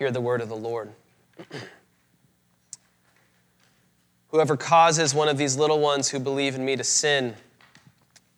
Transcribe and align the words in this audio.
Hear 0.00 0.10
the 0.10 0.20
word 0.22 0.40
of 0.40 0.48
the 0.48 0.56
Lord. 0.56 0.94
Whoever 4.28 4.56
causes 4.56 5.14
one 5.14 5.28
of 5.28 5.36
these 5.36 5.58
little 5.58 5.78
ones 5.78 6.08
who 6.08 6.18
believe 6.18 6.54
in 6.54 6.64
me 6.64 6.74
to 6.74 6.84
sin, 6.84 7.34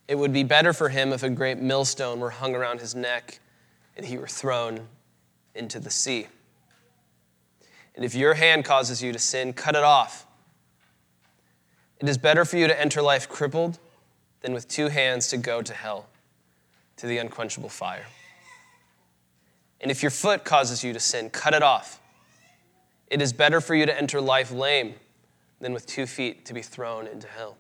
it 0.09 0.17
would 0.17 0.33
be 0.33 0.43
better 0.43 0.73
for 0.73 0.89
him 0.89 1.13
if 1.13 1.23
a 1.23 1.31
great 1.31 1.59
millstone 1.59 2.19
were 2.19 2.31
hung 2.31 2.57
around 2.57 2.81
his 2.81 2.97
neck 2.97 3.39
and 3.97 4.05
he 4.05 4.19
were 4.19 4.27
thrown 4.27 4.89
into 5.55 5.79
the 5.79 5.89
sea. 5.89 6.27
And 7.95 8.05
if 8.05 8.13
your 8.13 8.35
hand 8.35 8.65
causes 8.65 9.01
you 9.01 9.13
to 9.13 9.21
sin, 9.21 9.53
cut 9.53 9.77
it 9.77 9.85
off. 9.85 10.27
It 12.01 12.09
is 12.09 12.19
better 12.19 12.45
for 12.45 12.57
you 12.57 12.67
to 12.67 12.81
enter 12.81 13.01
life 13.01 13.29
crippled 13.29 13.79
than 14.41 14.53
with 14.53 14.67
two 14.67 14.89
hands 14.89 15.29
to 15.29 15.37
go 15.37 15.63
to 15.63 15.75
hell, 15.75 16.09
to 16.97 17.07
the 17.07 17.19
unquenchable 17.19 17.69
fire. 17.69 18.07
And 19.83 19.91
if 19.91 20.03
your 20.03 20.11
foot 20.11 20.45
causes 20.45 20.85
you 20.85 20.93
to 20.93 21.01
sin, 21.01 21.29
cut 21.29 21.55
it 21.55 21.63
off. 21.63 22.01
It 23.09 23.21
is 23.21 23.33
better 23.33 23.61
for 23.61 23.75
you 23.75 23.85
to 23.85 23.97
enter 23.97 24.21
life 24.21 24.53
lame 24.53 24.95
than 25.61 25.73
with 25.73 25.87
two 25.87 26.07
feet 26.07 26.47
to 26.47 26.55
be 26.55 26.63
thrown 26.63 27.07
into 27.07 27.27
hell. 27.27 27.59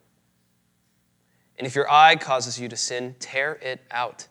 And 1.59 1.67
if 1.67 1.75
your 1.75 1.91
eye 1.91 2.17
causes 2.17 2.59
you 2.59 2.69
to 2.69 2.77
sin, 2.77 3.17
tear 3.19 3.59
it 3.61 3.81
out. 3.91 4.29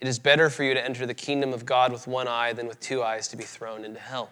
It 0.00 0.08
is 0.08 0.18
better 0.18 0.48
for 0.48 0.64
you 0.64 0.72
to 0.72 0.82
enter 0.82 1.04
the 1.04 1.14
kingdom 1.14 1.52
of 1.52 1.66
God 1.66 1.92
with 1.92 2.06
one 2.06 2.26
eye 2.26 2.52
than 2.52 2.66
with 2.66 2.80
two 2.80 3.02
eyes 3.02 3.28
to 3.28 3.36
be 3.36 3.44
thrown 3.44 3.84
into 3.84 4.00
hell, 4.00 4.30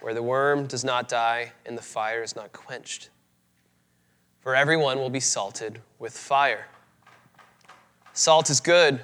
where 0.00 0.14
the 0.14 0.22
worm 0.22 0.66
does 0.66 0.84
not 0.84 1.08
die 1.08 1.52
and 1.66 1.76
the 1.76 1.82
fire 1.82 2.22
is 2.22 2.36
not 2.36 2.52
quenched. 2.52 3.10
For 4.40 4.54
everyone 4.54 4.98
will 4.98 5.10
be 5.10 5.20
salted 5.20 5.80
with 5.98 6.16
fire. 6.16 6.68
Salt 8.12 8.50
is 8.50 8.60
good, 8.60 9.00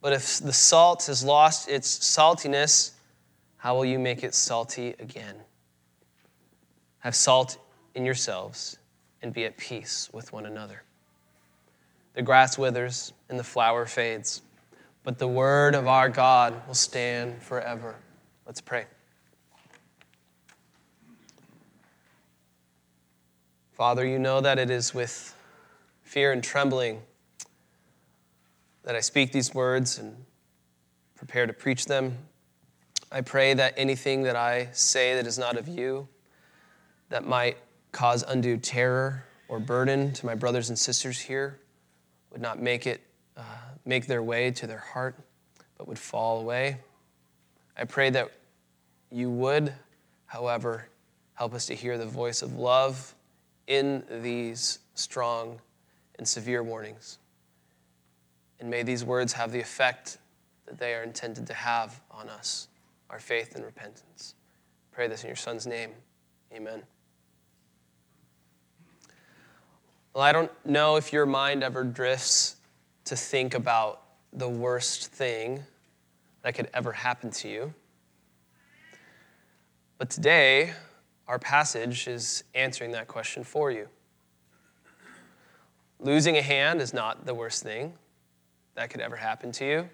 but 0.00 0.12
if 0.12 0.38
the 0.38 0.52
salt 0.52 1.06
has 1.06 1.24
lost 1.24 1.68
its 1.68 1.98
saltiness, 1.98 2.92
how 3.56 3.74
will 3.74 3.84
you 3.84 3.98
make 3.98 4.22
it 4.22 4.34
salty 4.34 4.94
again? 4.98 5.34
Have 7.00 7.14
salt 7.14 7.58
in 7.94 8.04
yourselves 8.04 8.78
and 9.22 9.32
be 9.32 9.44
at 9.44 9.56
peace 9.56 10.08
with 10.12 10.32
one 10.32 10.46
another. 10.46 10.82
The 12.14 12.22
grass 12.22 12.56
withers 12.56 13.12
and 13.28 13.38
the 13.38 13.44
flower 13.44 13.86
fades, 13.86 14.42
but 15.02 15.18
the 15.18 15.28
word 15.28 15.74
of 15.74 15.86
our 15.86 16.08
God 16.08 16.54
will 16.66 16.74
stand 16.74 17.42
forever. 17.42 17.96
Let's 18.46 18.60
pray. 18.60 18.86
Father, 23.72 24.04
you 24.04 24.18
know 24.18 24.40
that 24.40 24.58
it 24.58 24.70
is 24.70 24.92
with 24.92 25.34
fear 26.02 26.32
and 26.32 26.42
trembling 26.42 27.00
that 28.88 28.96
I 28.96 29.00
speak 29.00 29.32
these 29.32 29.52
words 29.52 29.98
and 29.98 30.16
prepare 31.14 31.46
to 31.46 31.52
preach 31.52 31.84
them. 31.84 32.16
I 33.12 33.20
pray 33.20 33.52
that 33.52 33.74
anything 33.76 34.22
that 34.22 34.34
I 34.34 34.70
say 34.72 35.14
that 35.16 35.26
is 35.26 35.38
not 35.38 35.58
of 35.58 35.68
you, 35.68 36.08
that 37.10 37.26
might 37.26 37.58
cause 37.92 38.24
undue 38.26 38.56
terror 38.56 39.26
or 39.46 39.60
burden 39.60 40.14
to 40.14 40.24
my 40.24 40.34
brothers 40.34 40.70
and 40.70 40.78
sisters 40.78 41.18
here 41.18 41.60
would 42.30 42.40
not 42.40 42.62
make 42.62 42.86
it 42.86 43.02
uh, 43.36 43.42
make 43.84 44.06
their 44.06 44.22
way 44.22 44.50
to 44.52 44.66
their 44.66 44.78
heart 44.78 45.16
but 45.76 45.86
would 45.86 45.98
fall 45.98 46.40
away 46.40 46.76
i 47.78 47.84
pray 47.84 48.10
that 48.10 48.30
you 49.10 49.30
would 49.30 49.72
however 50.26 50.86
help 51.34 51.54
us 51.54 51.64
to 51.64 51.74
hear 51.74 51.96
the 51.96 52.04
voice 52.04 52.42
of 52.42 52.56
love 52.56 53.14
in 53.68 54.02
these 54.22 54.80
strong 54.94 55.58
and 56.18 56.28
severe 56.28 56.62
warnings 56.62 57.18
and 58.60 58.68
may 58.70 58.82
these 58.82 59.04
words 59.04 59.32
have 59.32 59.52
the 59.52 59.60
effect 59.60 60.18
that 60.66 60.78
they 60.78 60.94
are 60.94 61.02
intended 61.02 61.46
to 61.46 61.54
have 61.54 62.00
on 62.10 62.28
us 62.28 62.68
our 63.10 63.20
faith 63.20 63.54
and 63.54 63.64
repentance 63.64 64.34
pray 64.92 65.08
this 65.08 65.22
in 65.22 65.28
your 65.28 65.36
son's 65.36 65.66
name 65.66 65.90
amen 66.54 66.82
Well, 70.18 70.26
I 70.26 70.32
don't 70.32 70.50
know 70.66 70.96
if 70.96 71.12
your 71.12 71.26
mind 71.26 71.62
ever 71.62 71.84
drifts 71.84 72.56
to 73.04 73.14
think 73.14 73.54
about 73.54 74.02
the 74.32 74.48
worst 74.48 75.12
thing 75.12 75.62
that 76.42 76.56
could 76.56 76.68
ever 76.74 76.90
happen 76.90 77.30
to 77.30 77.48
you. 77.48 77.72
But 79.96 80.10
today, 80.10 80.72
our 81.28 81.38
passage 81.38 82.08
is 82.08 82.42
answering 82.56 82.90
that 82.92 83.06
question 83.06 83.44
for 83.44 83.70
you. 83.70 83.86
Losing 86.00 86.36
a 86.36 86.42
hand 86.42 86.82
is 86.82 86.92
not 86.92 87.24
the 87.24 87.34
worst 87.34 87.62
thing 87.62 87.92
that 88.78 88.90
could 88.90 89.00
ever 89.00 89.16
happen 89.16 89.52
to 89.52 89.66
you. 89.66 89.90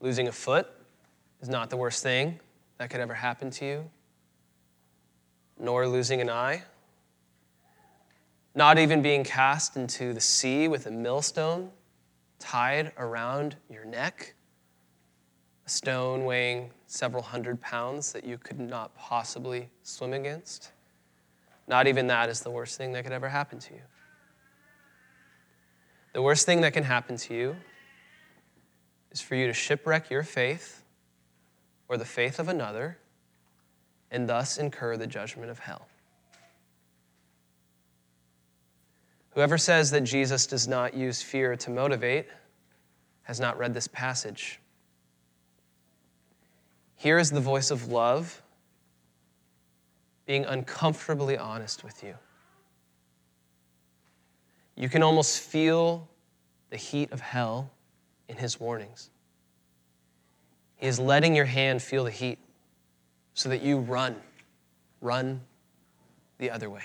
Losing 0.00 0.28
a 0.28 0.32
foot 0.32 0.66
is 1.40 1.48
not 1.48 1.70
the 1.70 1.76
worst 1.76 2.02
thing 2.02 2.40
that 2.78 2.90
could 2.90 3.00
ever 3.00 3.14
happen 3.14 3.50
to 3.50 3.64
you, 3.64 3.90
nor 5.58 5.86
losing 5.86 6.20
an 6.20 6.28
eye 6.28 6.62
not 8.54 8.78
even 8.78 9.00
being 9.00 9.24
cast 9.24 9.76
into 9.76 10.12
the 10.12 10.20
sea 10.20 10.68
with 10.68 10.86
a 10.86 10.90
millstone 10.90 11.70
tied 12.38 12.92
around 12.98 13.56
your 13.70 13.84
neck, 13.84 14.34
a 15.66 15.70
stone 15.70 16.24
weighing 16.24 16.70
several 16.86 17.22
hundred 17.22 17.60
pounds 17.60 18.12
that 18.12 18.24
you 18.24 18.36
could 18.36 18.58
not 18.58 18.94
possibly 18.94 19.70
swim 19.82 20.12
against. 20.12 20.72
Not 21.66 21.86
even 21.86 22.06
that 22.08 22.28
is 22.28 22.40
the 22.40 22.50
worst 22.50 22.76
thing 22.76 22.92
that 22.92 23.04
could 23.04 23.12
ever 23.12 23.28
happen 23.28 23.58
to 23.60 23.74
you. 23.74 23.80
The 26.12 26.22
worst 26.22 26.44
thing 26.44 26.60
that 26.60 26.72
can 26.74 26.84
happen 26.84 27.16
to 27.16 27.34
you 27.34 27.56
is 29.10 29.20
for 29.20 29.34
you 29.34 29.46
to 29.46 29.52
shipwreck 29.52 30.10
your 30.10 30.22
faith 30.22 30.84
or 31.88 31.96
the 31.96 32.04
faith 32.04 32.38
of 32.38 32.48
another 32.48 32.98
and 34.10 34.28
thus 34.28 34.58
incur 34.58 34.96
the 34.96 35.06
judgment 35.06 35.50
of 35.50 35.58
hell. 35.58 35.86
Whoever 39.30 39.56
says 39.56 39.90
that 39.92 40.02
Jesus 40.02 40.46
does 40.46 40.68
not 40.68 40.92
use 40.92 41.22
fear 41.22 41.56
to 41.56 41.70
motivate 41.70 42.26
has 43.22 43.40
not 43.40 43.56
read 43.56 43.72
this 43.72 43.88
passage. 43.88 44.60
Here 46.96 47.18
is 47.18 47.30
the 47.30 47.40
voice 47.40 47.70
of 47.70 47.88
love 47.88 48.42
being 50.26 50.44
uncomfortably 50.44 51.38
honest 51.38 51.82
with 51.82 52.04
you. 52.04 52.14
You 54.76 54.88
can 54.88 55.02
almost 55.02 55.40
feel 55.40 56.08
the 56.70 56.76
heat 56.76 57.12
of 57.12 57.20
hell 57.20 57.70
in 58.28 58.36
his 58.36 58.58
warnings. 58.58 59.10
He 60.76 60.86
is 60.86 60.98
letting 60.98 61.36
your 61.36 61.44
hand 61.44 61.82
feel 61.82 62.04
the 62.04 62.10
heat 62.10 62.38
so 63.34 63.48
that 63.48 63.62
you 63.62 63.78
run, 63.78 64.16
run 65.00 65.42
the 66.38 66.50
other 66.50 66.68
way. 66.68 66.82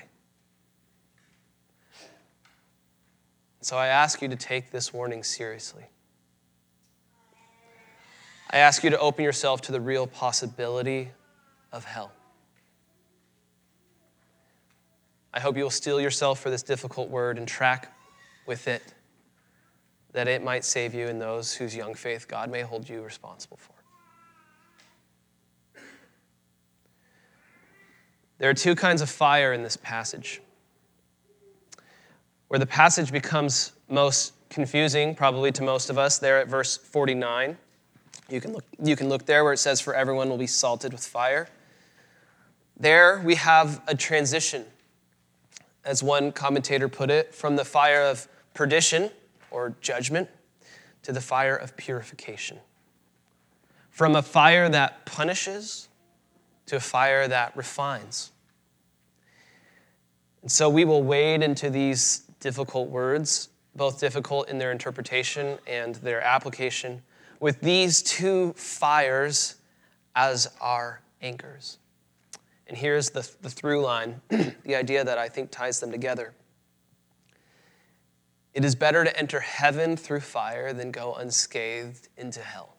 So 3.62 3.76
I 3.76 3.88
ask 3.88 4.22
you 4.22 4.28
to 4.30 4.36
take 4.36 4.72
this 4.72 4.94
warning 4.94 5.24
seriously. 5.24 5.86
I 8.50 8.60
ask 8.60 8.84
you 8.84 8.90
to 8.92 9.00
open 9.00 9.26
yourself 9.26 9.62
to 9.64 9.72
the 9.72 9.82
real 9.82 10.08
possibility 10.08 11.10
of 11.72 11.84
hell. 11.84 12.12
I 15.38 15.40
hope 15.40 15.56
you 15.56 15.62
will 15.62 15.70
steel 15.70 16.02
yourself 16.02 16.40
for 16.40 16.50
this 16.50 16.64
difficult 16.64 17.12
word 17.12 17.38
and 17.38 17.48
track 17.48 17.94
with 18.48 18.68
it 18.68 18.82
that 20.12 20.28
it 20.28 20.44
might 20.44 20.66
save 20.66 20.96
you 20.96 21.06
and 21.10 21.22
those 21.22 21.54
whose 21.54 21.76
young 21.76 21.94
faith 21.94 22.28
God 22.28 22.50
may 22.50 22.62
hold 22.62 22.90
you 22.90 23.04
responsible 23.04 23.58
for. 23.58 23.74
There 28.40 28.50
are 28.50 28.56
two 28.56 28.74
kinds 28.74 29.04
of 29.04 29.12
fire 29.12 29.54
in 29.54 29.62
this 29.62 29.78
passage 29.78 30.42
where 32.48 32.60
the 32.60 32.66
passage 32.66 33.12
becomes 33.12 33.74
most 33.90 34.34
confusing, 34.50 35.14
probably 35.14 35.52
to 35.52 35.62
most 35.62 35.92
of 35.92 36.00
us, 36.00 36.18
there 36.18 36.40
at 36.40 36.48
verse 36.48 36.78
49. 36.78 37.56
You 38.28 38.42
can 38.42 38.54
look, 38.54 38.66
you 38.84 38.96
can 38.96 39.08
look 39.08 39.28
there 39.28 39.44
where 39.44 39.54
it 39.54 39.58
says, 39.58 39.82
For 39.82 39.94
everyone 39.94 40.30
will 40.30 40.40
be 40.40 40.48
salted 40.48 40.94
with 40.94 41.06
fire. 41.06 41.48
There 42.80 43.22
we 43.24 43.36
have 43.36 43.84
a 43.88 43.94
transition, 43.94 44.66
as 45.88 46.04
one 46.04 46.34
commentator 46.34 46.90
put 46.90 47.10
it, 47.10 47.34
from 47.34 47.56
the 47.56 47.64
fire 47.64 48.04
of 48.04 48.28
perdition 48.54 49.10
or 49.50 49.74
judgment 49.80 50.30
to 51.02 51.14
the 51.14 51.22
fire 51.22 51.56
of 51.56 51.78
purification. 51.78 52.60
From 53.90 54.16
a 54.16 54.22
fire 54.22 54.68
that 54.68 55.06
punishes 55.06 55.88
to 56.66 56.76
a 56.76 56.80
fire 56.82 57.28
that 57.30 57.56
refines. 57.56 58.32
And 60.42 60.52
so 60.52 60.70
we 60.70 60.84
will 60.84 61.04
wade 61.04 61.42
into 61.42 61.70
these 61.70 62.24
difficult 62.42 62.90
words, 62.90 63.48
both 63.74 64.00
difficult 64.00 64.50
in 64.50 64.58
their 64.58 64.74
interpretation 64.74 65.58
and 65.66 65.96
their 65.96 66.22
application, 66.22 67.02
with 67.40 67.62
these 67.62 68.04
two 68.04 68.52
fires 68.58 69.56
as 70.16 70.52
our 70.60 71.02
anchors. 71.22 71.78
And 72.68 72.78
here's 72.78 73.10
the, 73.10 73.30
the 73.42 73.50
through 73.50 73.82
line, 73.82 74.22
the 74.30 74.76
idea 74.76 75.04
that 75.04 75.18
I 75.18 75.30
think 75.30 75.52
ties 75.52 75.80
them 75.80 75.92
together. 75.92 76.34
It 78.54 78.66
is 78.66 78.76
better 78.76 79.04
to 79.04 79.18
enter 79.18 79.40
heaven 79.40 79.96
through 79.96 80.20
fire 80.20 80.74
than 80.74 80.92
go 80.92 81.14
unscathed 81.16 82.10
into 82.18 82.42
hell. 82.42 82.76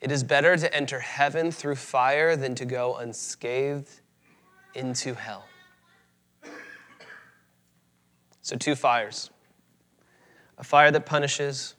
It 0.00 0.12
is 0.12 0.22
better 0.22 0.56
to 0.56 0.74
enter 0.74 1.00
heaven 1.00 1.50
through 1.50 1.76
fire 1.76 2.36
than 2.36 2.54
to 2.54 2.64
go 2.64 2.96
unscathed 2.96 4.00
into 4.74 5.14
hell. 5.14 5.44
So, 8.42 8.56
two 8.56 8.76
fires 8.76 9.30
a 10.58 10.64
fire 10.64 10.90
that 10.90 11.04
punishes 11.04 11.74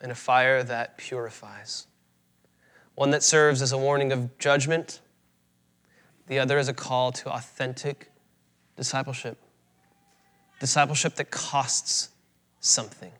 and 0.00 0.12
a 0.12 0.14
fire 0.14 0.62
that 0.62 0.96
purifies. 0.96 1.88
One 2.94 3.10
that 3.10 3.22
serves 3.22 3.60
as 3.60 3.72
a 3.72 3.78
warning 3.78 4.12
of 4.12 4.38
judgment, 4.38 5.00
the 6.26 6.38
other 6.38 6.58
is 6.58 6.68
a 6.68 6.74
call 6.74 7.12
to 7.12 7.30
authentic 7.30 8.10
discipleship. 8.76 9.38
Discipleship 10.60 11.16
that 11.16 11.30
costs 11.30 12.10
something. 12.60 13.12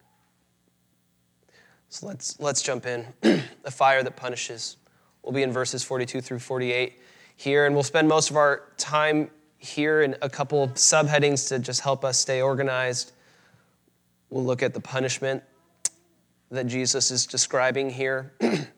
So 1.89 2.07
let's, 2.07 2.39
let's 2.41 2.63
jump 2.63 2.87
in. 2.87 3.07
the 3.21 3.71
fire 3.71 4.03
that 4.03 4.17
punishes. 4.17 4.77
We'll 5.23 5.33
be 5.33 5.43
in 5.43 5.53
verses 5.53 5.83
42 5.83 6.21
through 6.21 6.39
48 6.39 7.01
here, 7.37 7.67
and 7.67 7.75
we'll 7.75 7.83
spend 7.83 8.09
most 8.09 8.31
of 8.31 8.37
our 8.37 8.63
time 8.77 9.31
here 9.59 10.03
in 10.03 10.17
a 10.23 10.29
couple 10.29 10.69
subheadings 10.69 11.49
to 11.49 11.59
just 11.59 11.81
help 11.81 12.05
us 12.05 12.19
stay 12.19 12.43
organized. 12.43 13.13
We'll 14.31 14.45
look 14.45 14.63
at 14.63 14.75
the 14.75 14.81
punishment 14.81 15.43
that 16.51 16.67
Jesus 16.67 17.11
is 17.11 17.27
describing 17.27 17.91
here. 17.91 18.33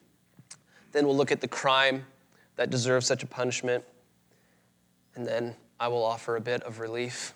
then 0.96 1.06
we'll 1.06 1.16
look 1.16 1.32
at 1.32 1.40
the 1.40 1.48
crime 1.48 2.06
that 2.56 2.70
deserves 2.70 3.06
such 3.06 3.22
a 3.22 3.26
punishment. 3.26 3.84
And 5.14 5.26
then 5.26 5.54
I 5.78 5.88
will 5.88 6.04
offer 6.04 6.37
a 6.37 6.40
bit 6.40 6.62
of 6.62 6.81
relief 6.81 7.34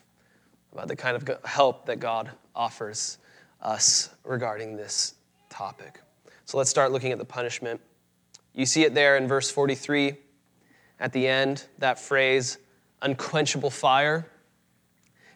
about 0.73 0.87
the 0.87 0.95
kind 0.95 1.15
of 1.15 1.45
help 1.45 1.85
that 1.85 1.99
God 1.99 2.31
offers 2.55 3.19
us 3.61 4.09
regarding 4.23 4.75
this 4.75 5.13
topic. 5.49 6.01
So 6.45 6.57
let's 6.57 6.69
start 6.69 6.91
looking 6.91 7.11
at 7.11 7.19
the 7.19 7.25
punishment. 7.25 7.79
You 8.53 8.65
see 8.65 8.83
it 8.83 8.93
there 8.93 9.17
in 9.17 9.27
verse 9.27 9.51
43 9.51 10.15
at 10.99 11.13
the 11.13 11.27
end, 11.27 11.65
that 11.77 11.99
phrase, 11.99 12.57
unquenchable 13.01 13.69
fire. 13.69 14.27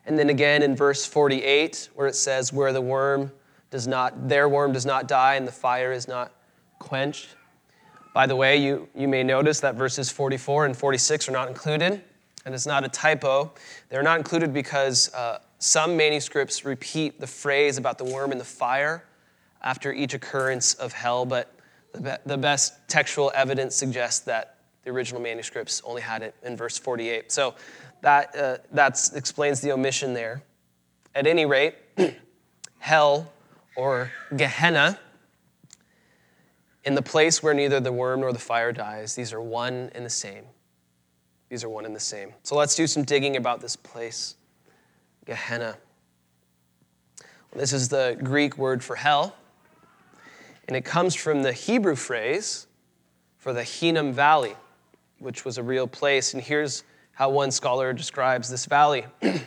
And 0.06 0.18
then 0.18 0.30
again 0.30 0.62
in 0.62 0.76
verse 0.76 1.06
48, 1.06 1.90
where 1.96 2.08
it 2.08 2.16
says, 2.16 2.52
where 2.52 2.74
the 2.74 2.82
worm 2.82 3.32
does 3.72 3.88
not, 3.88 4.30
their 4.30 4.48
worm 4.48 4.72
does 4.72 4.86
not 4.86 5.08
die 5.08 5.36
and 5.36 5.48
the 5.48 5.52
fire 5.52 5.92
is 5.92 6.08
not 6.08 6.32
quenched. 6.80 7.30
By 8.16 8.28
the 8.28 8.36
way, 8.38 8.56
you, 8.56 8.88
you 8.96 9.10
may 9.10 9.24
notice 9.24 9.60
that 9.60 9.76
verses 9.76 10.10
44 10.10 10.68
and 10.68 10.78
46 10.78 11.28
are 11.28 11.34
not 11.34 11.50
included, 11.50 12.02
and 12.46 12.56
it's 12.56 12.66
not 12.66 12.86
a 12.86 12.88
typo. 12.88 13.52
They're 13.90 14.04
not 14.04 14.20
included 14.20 14.54
because 14.54 15.14
uh, 15.14 15.40
some 15.60 15.98
manuscripts 15.98 16.64
repeat 16.64 17.20
the 17.20 17.28
phrase 17.28 17.78
about 17.78 17.98
the 17.98 18.06
worm 18.06 18.32
and 18.32 18.40
the 18.40 18.46
fire 18.46 19.04
after 19.62 19.92
each 19.92 20.14
occurrence 20.14 20.76
of 20.76 20.94
hell, 20.94 21.26
but 21.26 21.60
the, 21.92 22.00
be- 22.00 22.16
the 22.26 22.38
best 22.38 22.88
textual 22.88 23.34
evidence 23.36 23.76
suggests 23.76 24.22
that 24.22 24.60
the 24.86 24.92
original 24.92 25.22
manuscripts 25.22 25.82
only 25.84 26.02
had 26.02 26.24
it 26.24 26.36
in 26.42 26.56
verse 26.56 26.78
48. 26.78 27.34
So 27.34 27.54
that 28.00 28.34
uh, 28.34 28.58
that's, 28.72 29.12
explains 29.12 29.60
the 29.60 29.74
omission 29.74 30.14
there. 30.14 30.42
At 31.16 31.28
any 31.28 31.46
rate, 31.46 31.76
hell 32.80 33.30
or 33.76 34.10
Gehenna, 34.38 35.00
in 36.86 36.94
the 36.94 37.02
place 37.02 37.42
where 37.42 37.54
neither 37.54 37.80
the 37.80 37.92
worm 37.92 38.22
nor 38.22 38.32
the 38.32 38.40
fire 38.40 38.72
dies, 38.72 39.16
these 39.16 39.34
are 39.34 39.42
one 39.42 39.90
and 39.96 40.06
the 40.06 40.10
same. 40.10 40.46
These 41.50 41.64
are 41.64 41.70
one 41.70 41.86
and 41.86 41.96
the 41.96 42.00
same. 42.00 42.34
So 42.44 42.56
let's 42.56 42.76
do 42.76 42.88
some 42.88 43.04
digging 43.04 43.36
about 43.38 43.60
this 43.60 43.76
place, 43.76 44.36
Gehenna. 45.26 45.78
This 47.56 47.74
is 47.74 47.90
the 47.90 48.18
Greek 48.22 48.58
word 48.58 48.84
for 48.84 48.96
hell, 48.98 49.36
and 50.68 50.76
it 50.76 50.84
comes 50.84 51.16
from 51.16 51.42
the 51.42 51.54
Hebrew 51.54 51.96
phrase 51.96 52.68
for 53.38 53.54
the 53.54 53.64
Hinnom 53.64 54.12
Valley, 54.12 54.56
which 55.20 55.46
was 55.46 55.58
a 55.58 55.64
real 55.64 55.88
place. 55.88 56.34
And 56.34 56.44
here's 56.44 56.84
how 57.14 57.30
one 57.30 57.52
scholar 57.52 57.94
describes 57.94 58.50
this 58.50 58.66
valley 58.66 59.06
it 59.22 59.40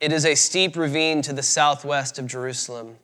is 0.00 0.24
a 0.24 0.36
steep 0.36 0.76
ravine 0.76 1.22
to 1.22 1.32
the 1.32 1.42
southwest 1.42 2.20
of 2.20 2.26
Jerusalem 2.26 2.96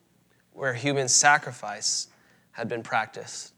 where 0.53 0.75
human 0.75 1.09
sacrifice 1.09 2.07
had 2.55 2.69
been 2.69 2.83
practiced 2.83 3.53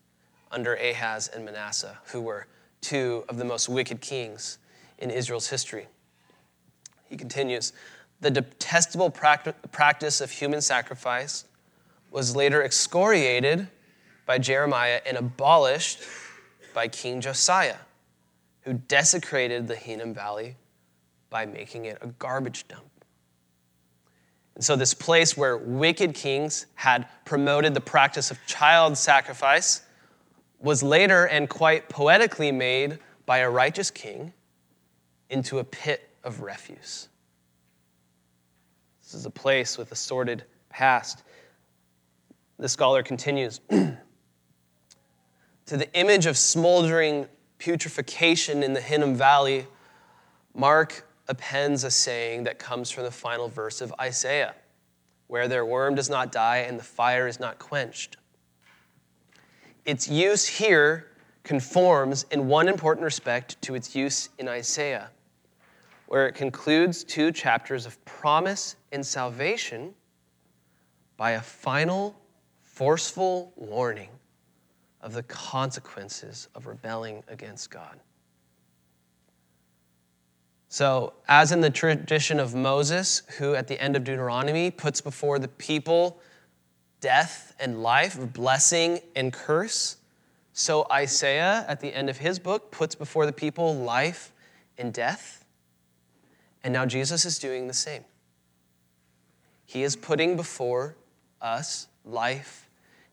under 0.50 0.74
Ahaz 0.74 1.28
and 1.28 1.44
Manasseh, 1.44 1.98
who 2.12 2.20
were 2.20 2.46
two 2.80 3.24
of 3.28 3.38
the 3.38 3.44
most 3.44 3.68
wicked 3.68 4.00
kings 4.00 4.58
in 4.98 5.10
Israel's 5.10 5.48
history. 5.48 5.86
He 7.08 7.16
continues 7.16 7.72
The 8.20 8.30
detestable 8.30 9.10
practice 9.10 10.20
of 10.20 10.30
human 10.30 10.60
sacrifice 10.60 11.44
was 12.10 12.34
later 12.36 12.62
excoriated 12.62 13.68
by 14.24 14.38
Jeremiah 14.38 15.00
and 15.06 15.16
abolished 15.16 16.00
by 16.74 16.88
King 16.88 17.20
Josiah 17.20 17.76
who 18.66 18.74
desecrated 18.74 19.68
the 19.68 19.76
Hinnom 19.76 20.12
Valley 20.12 20.56
by 21.30 21.46
making 21.46 21.84
it 21.84 21.98
a 22.00 22.08
garbage 22.08 22.66
dump. 22.66 22.95
And 24.56 24.64
so, 24.64 24.74
this 24.74 24.94
place 24.94 25.36
where 25.36 25.58
wicked 25.58 26.14
kings 26.14 26.64
had 26.74 27.06
promoted 27.26 27.74
the 27.74 27.80
practice 27.80 28.30
of 28.30 28.38
child 28.46 28.96
sacrifice 28.96 29.82
was 30.58 30.82
later 30.82 31.26
and 31.26 31.46
quite 31.46 31.90
poetically 31.90 32.50
made 32.50 32.98
by 33.26 33.38
a 33.38 33.50
righteous 33.50 33.90
king 33.90 34.32
into 35.28 35.58
a 35.58 35.64
pit 35.64 36.08
of 36.24 36.40
refuse. 36.40 37.08
This 39.02 39.12
is 39.12 39.26
a 39.26 39.30
place 39.30 39.76
with 39.76 39.92
a 39.92 39.94
sordid 39.94 40.44
past. 40.70 41.22
The 42.58 42.68
scholar 42.68 43.02
continues 43.02 43.60
To 43.70 45.76
the 45.76 45.92
image 45.94 46.26
of 46.26 46.38
smoldering 46.38 47.26
putrefaction 47.58 48.62
in 48.62 48.72
the 48.72 48.80
Hinnom 48.80 49.16
Valley, 49.16 49.66
Mark 50.54 51.05
appends 51.28 51.84
a 51.84 51.90
saying 51.90 52.44
that 52.44 52.58
comes 52.58 52.90
from 52.90 53.04
the 53.04 53.10
final 53.10 53.48
verse 53.48 53.80
of 53.80 53.92
Isaiah, 54.00 54.54
where 55.26 55.48
their 55.48 55.64
worm 55.64 55.94
does 55.94 56.08
not 56.08 56.32
die 56.32 56.58
and 56.58 56.78
the 56.78 56.84
fire 56.84 57.26
is 57.26 57.40
not 57.40 57.58
quenched. 57.58 58.16
Its 59.84 60.08
use 60.08 60.46
here 60.46 61.08
conforms 61.42 62.26
in 62.30 62.48
one 62.48 62.68
important 62.68 63.04
respect 63.04 63.60
to 63.62 63.74
its 63.74 63.94
use 63.94 64.30
in 64.38 64.48
Isaiah, 64.48 65.10
where 66.06 66.26
it 66.26 66.34
concludes 66.34 67.04
two 67.04 67.30
chapters 67.32 67.86
of 67.86 68.04
promise 68.04 68.76
and 68.92 69.04
salvation 69.04 69.94
by 71.16 71.32
a 71.32 71.40
final, 71.40 72.16
forceful 72.62 73.52
warning 73.56 74.10
of 75.00 75.12
the 75.12 75.22
consequences 75.24 76.48
of 76.54 76.66
rebelling 76.66 77.22
against 77.28 77.70
God. 77.70 78.00
So, 80.68 81.12
as 81.28 81.52
in 81.52 81.60
the 81.60 81.70
tradition 81.70 82.40
of 82.40 82.54
Moses, 82.54 83.22
who 83.38 83.54
at 83.54 83.68
the 83.68 83.80
end 83.80 83.96
of 83.96 84.04
Deuteronomy 84.04 84.70
puts 84.70 85.00
before 85.00 85.38
the 85.38 85.48
people 85.48 86.20
death 87.00 87.54
and 87.60 87.82
life, 87.82 88.18
blessing 88.32 89.00
and 89.14 89.32
curse, 89.32 89.96
so 90.52 90.86
Isaiah 90.90 91.64
at 91.68 91.80
the 91.80 91.94
end 91.94 92.08
of 92.08 92.16
his 92.16 92.38
book 92.38 92.70
puts 92.70 92.94
before 92.94 93.26
the 93.26 93.32
people 93.32 93.74
life 93.76 94.32
and 94.78 94.92
death. 94.92 95.44
And 96.64 96.72
now 96.72 96.86
Jesus 96.86 97.24
is 97.24 97.38
doing 97.38 97.68
the 97.68 97.74
same. 97.74 98.04
He 99.66 99.82
is 99.82 99.96
putting 99.96 100.34
before 100.34 100.96
us 101.42 101.88
life 102.04 102.68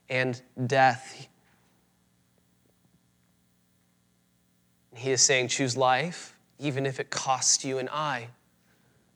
and 0.09 0.41
death. 0.65 1.27
He 4.95 5.11
is 5.11 5.21
saying, 5.21 5.49
choose 5.49 5.75
life, 5.75 6.32
even 6.63 6.85
if 6.85 7.01
it 7.01 7.09
costs 7.09 7.65
you 7.65 7.77
an 7.77 7.89
eye, 7.89 8.29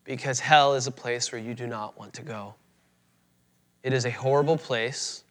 because 0.04 0.42
hell 0.42 0.74
is 0.74 0.86
a 0.86 0.92
place 0.92 1.32
where 1.32 1.40
you 1.40 1.54
do 1.54 1.66
not 1.66 1.98
want 1.98 2.14
to 2.14 2.22
go. 2.22 2.54
It 3.84 3.94
is 3.94 4.06
a 4.06 4.12
horrible 4.12 4.58
place 4.58 5.24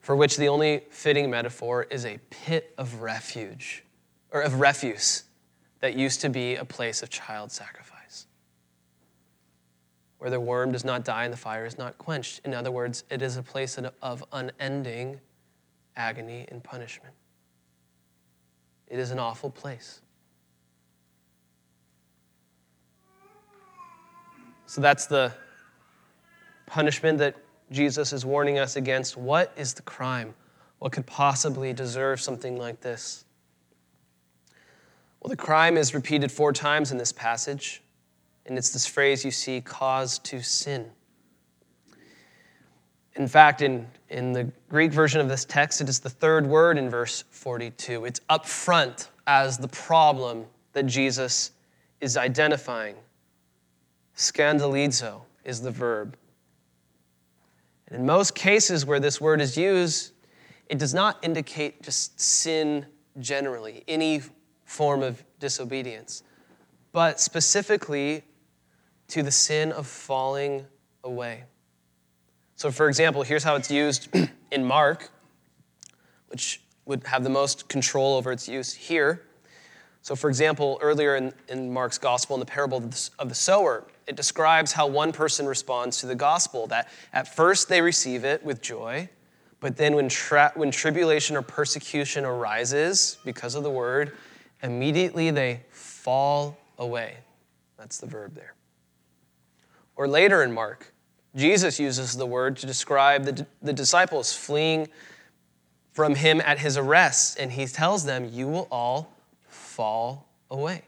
for 0.00 0.14
which 0.14 0.36
the 0.36 0.48
only 0.48 0.82
fitting 0.90 1.30
metaphor 1.30 1.84
is 1.84 2.04
a 2.04 2.18
pit 2.28 2.74
of 2.76 3.00
refuge, 3.00 3.84
or 4.30 4.42
of 4.42 4.60
refuse 4.60 5.22
that 5.80 5.94
used 5.94 6.20
to 6.20 6.28
be 6.28 6.56
a 6.56 6.64
place 6.64 7.02
of 7.02 7.08
child 7.08 7.50
sacrifice, 7.50 8.26
where 10.18 10.28
the 10.28 10.40
worm 10.40 10.72
does 10.72 10.84
not 10.84 11.06
die 11.06 11.24
and 11.24 11.32
the 11.32 11.38
fire 11.38 11.64
is 11.64 11.78
not 11.78 11.96
quenched. 11.96 12.42
In 12.44 12.52
other 12.52 12.70
words, 12.70 13.04
it 13.08 13.22
is 13.22 13.38
a 13.38 13.42
place 13.42 13.78
of 14.02 14.24
unending 14.30 15.20
agony 15.96 16.44
and 16.50 16.62
punishment. 16.62 17.14
It 18.88 18.98
is 18.98 19.10
an 19.10 19.18
awful 19.18 19.48
place. 19.48 20.02
So 24.74 24.80
that's 24.80 25.06
the 25.06 25.32
punishment 26.66 27.18
that 27.18 27.36
Jesus 27.70 28.12
is 28.12 28.26
warning 28.26 28.58
us 28.58 28.74
against. 28.74 29.16
What 29.16 29.52
is 29.56 29.72
the 29.72 29.82
crime? 29.82 30.34
What 30.80 30.90
could 30.90 31.06
possibly 31.06 31.72
deserve 31.72 32.20
something 32.20 32.56
like 32.56 32.80
this? 32.80 33.24
Well, 35.20 35.28
the 35.28 35.36
crime 35.36 35.76
is 35.76 35.94
repeated 35.94 36.32
four 36.32 36.52
times 36.52 36.90
in 36.90 36.98
this 36.98 37.12
passage, 37.12 37.84
and 38.46 38.58
it's 38.58 38.70
this 38.70 38.84
phrase 38.84 39.24
you 39.24 39.30
see 39.30 39.60
cause 39.60 40.18
to 40.18 40.42
sin. 40.42 40.90
In 43.14 43.28
fact, 43.28 43.62
in, 43.62 43.86
in 44.08 44.32
the 44.32 44.50
Greek 44.68 44.92
version 44.92 45.20
of 45.20 45.28
this 45.28 45.44
text, 45.44 45.82
it 45.82 45.88
is 45.88 46.00
the 46.00 46.10
third 46.10 46.48
word 46.48 46.78
in 46.78 46.90
verse 46.90 47.22
42. 47.30 48.06
It's 48.06 48.20
up 48.28 48.44
front 48.44 49.10
as 49.28 49.56
the 49.56 49.68
problem 49.68 50.46
that 50.72 50.86
Jesus 50.86 51.52
is 52.00 52.16
identifying. 52.16 52.96
Scandalizo 54.16 55.22
is 55.44 55.60
the 55.60 55.70
verb. 55.70 56.16
And 57.88 57.98
in 57.98 58.06
most 58.06 58.34
cases 58.34 58.86
where 58.86 59.00
this 59.00 59.20
word 59.20 59.40
is 59.40 59.56
used, 59.56 60.12
it 60.68 60.78
does 60.78 60.94
not 60.94 61.18
indicate 61.22 61.82
just 61.82 62.18
sin 62.18 62.86
generally, 63.20 63.84
any 63.86 64.22
form 64.64 65.02
of 65.02 65.22
disobedience, 65.38 66.22
but 66.92 67.20
specifically 67.20 68.22
to 69.08 69.22
the 69.22 69.30
sin 69.30 69.72
of 69.72 69.86
falling 69.86 70.64
away. 71.02 71.44
So, 72.56 72.70
for 72.70 72.88
example, 72.88 73.22
here's 73.22 73.44
how 73.44 73.56
it's 73.56 73.70
used 73.70 74.08
in 74.50 74.64
Mark, 74.64 75.10
which 76.28 76.62
would 76.86 77.06
have 77.06 77.24
the 77.24 77.30
most 77.30 77.68
control 77.68 78.14
over 78.16 78.32
its 78.32 78.48
use 78.48 78.72
here. 78.72 79.22
So, 80.02 80.14
for 80.14 80.28
example, 80.28 80.78
earlier 80.82 81.16
in, 81.16 81.32
in 81.48 81.72
Mark's 81.72 81.98
gospel, 81.98 82.36
in 82.36 82.40
the 82.40 82.46
parable 82.46 82.78
of 82.78 82.90
the, 82.90 83.10
of 83.18 83.28
the 83.28 83.34
sower, 83.34 83.84
it 84.06 84.16
describes 84.16 84.72
how 84.72 84.86
one 84.86 85.12
person 85.12 85.46
responds 85.46 85.98
to 85.98 86.06
the 86.06 86.14
gospel 86.14 86.66
that 86.68 86.88
at 87.12 87.34
first 87.34 87.68
they 87.68 87.80
receive 87.80 88.24
it 88.24 88.44
with 88.44 88.60
joy, 88.60 89.08
but 89.60 89.76
then 89.76 89.94
when, 89.94 90.08
tra- 90.08 90.52
when 90.56 90.70
tribulation 90.70 91.36
or 91.36 91.42
persecution 91.42 92.24
arises 92.24 93.18
because 93.24 93.54
of 93.54 93.62
the 93.62 93.70
word, 93.70 94.12
immediately 94.62 95.30
they 95.30 95.60
fall 95.70 96.58
away. 96.78 97.16
That's 97.78 97.98
the 97.98 98.06
verb 98.06 98.34
there. 98.34 98.54
Or 99.96 100.08
later 100.08 100.42
in 100.42 100.52
Mark, 100.52 100.92
Jesus 101.34 101.80
uses 101.80 102.16
the 102.16 102.26
word 102.26 102.56
to 102.58 102.66
describe 102.66 103.24
the, 103.24 103.46
the 103.62 103.72
disciples 103.72 104.32
fleeing 104.32 104.88
from 105.92 106.14
him 106.16 106.40
at 106.40 106.58
his 106.58 106.76
arrest, 106.76 107.38
and 107.38 107.52
he 107.52 107.66
tells 107.66 108.04
them, 108.04 108.28
You 108.32 108.48
will 108.48 108.68
all 108.70 109.12
fall 109.48 110.28
away. 110.50 110.82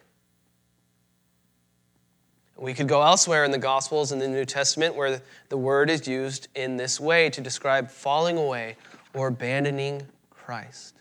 We 2.58 2.72
could 2.72 2.88
go 2.88 3.02
elsewhere 3.02 3.44
in 3.44 3.50
the 3.50 3.58
Gospels 3.58 4.12
and 4.12 4.20
the 4.20 4.28
New 4.28 4.46
Testament 4.46 4.96
where 4.96 5.20
the 5.50 5.56
word 5.56 5.90
is 5.90 6.08
used 6.08 6.48
in 6.54 6.76
this 6.76 6.98
way 6.98 7.28
to 7.30 7.40
describe 7.42 7.90
falling 7.90 8.38
away 8.38 8.76
or 9.12 9.28
abandoning 9.28 10.06
Christ. 10.30 10.94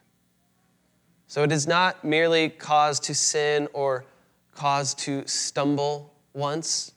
So 1.27 1.43
it 1.43 1.51
is 1.51 1.65
not 1.65 2.03
merely 2.03 2.49
cause 2.49 2.99
to 3.01 3.15
sin 3.15 3.69
or 3.73 4.05
cause 4.53 4.93
to 4.95 5.25
stumble 5.27 6.13
once, 6.33 6.93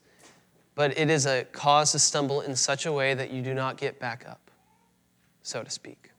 but 0.75 0.97
it 0.97 1.09
is 1.09 1.25
a 1.25 1.45
cause 1.51 1.93
to 1.93 1.99
stumble 1.99 2.41
in 2.41 2.55
such 2.55 2.85
a 2.85 2.91
way 2.91 3.13
that 3.13 3.31
you 3.31 3.41
do 3.41 3.53
not 3.53 3.77
get 3.77 3.99
back 3.99 4.25
up, 4.27 4.51
so 5.41 5.63
to 5.63 5.69
speak. 5.69 6.11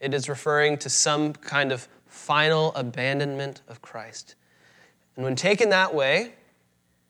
It 0.00 0.14
is 0.14 0.28
referring 0.28 0.78
to 0.78 0.90
some 0.90 1.34
kind 1.34 1.72
of 1.72 1.88
final 2.06 2.74
abandonment 2.74 3.62
of 3.68 3.82
Christ. 3.82 4.34
And 5.18 5.24
when 5.24 5.34
taken 5.34 5.70
that 5.70 5.92
way, 5.92 6.20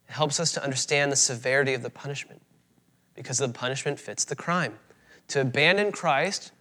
it 0.09 0.13
helps 0.13 0.41
us 0.41 0.53
to 0.53 0.65
understand 0.65 1.13
the 1.13 1.17
severity 1.17 1.75
of 1.75 1.83
the 1.83 1.91
punishment 1.91 2.41
because 3.15 3.37
the 3.37 3.51
punishment 3.51 4.01
fits 4.01 4.25
the 4.25 4.35
crime. 4.35 4.79
To 5.29 5.43
abandon 5.43 5.93
Christ 5.93 6.53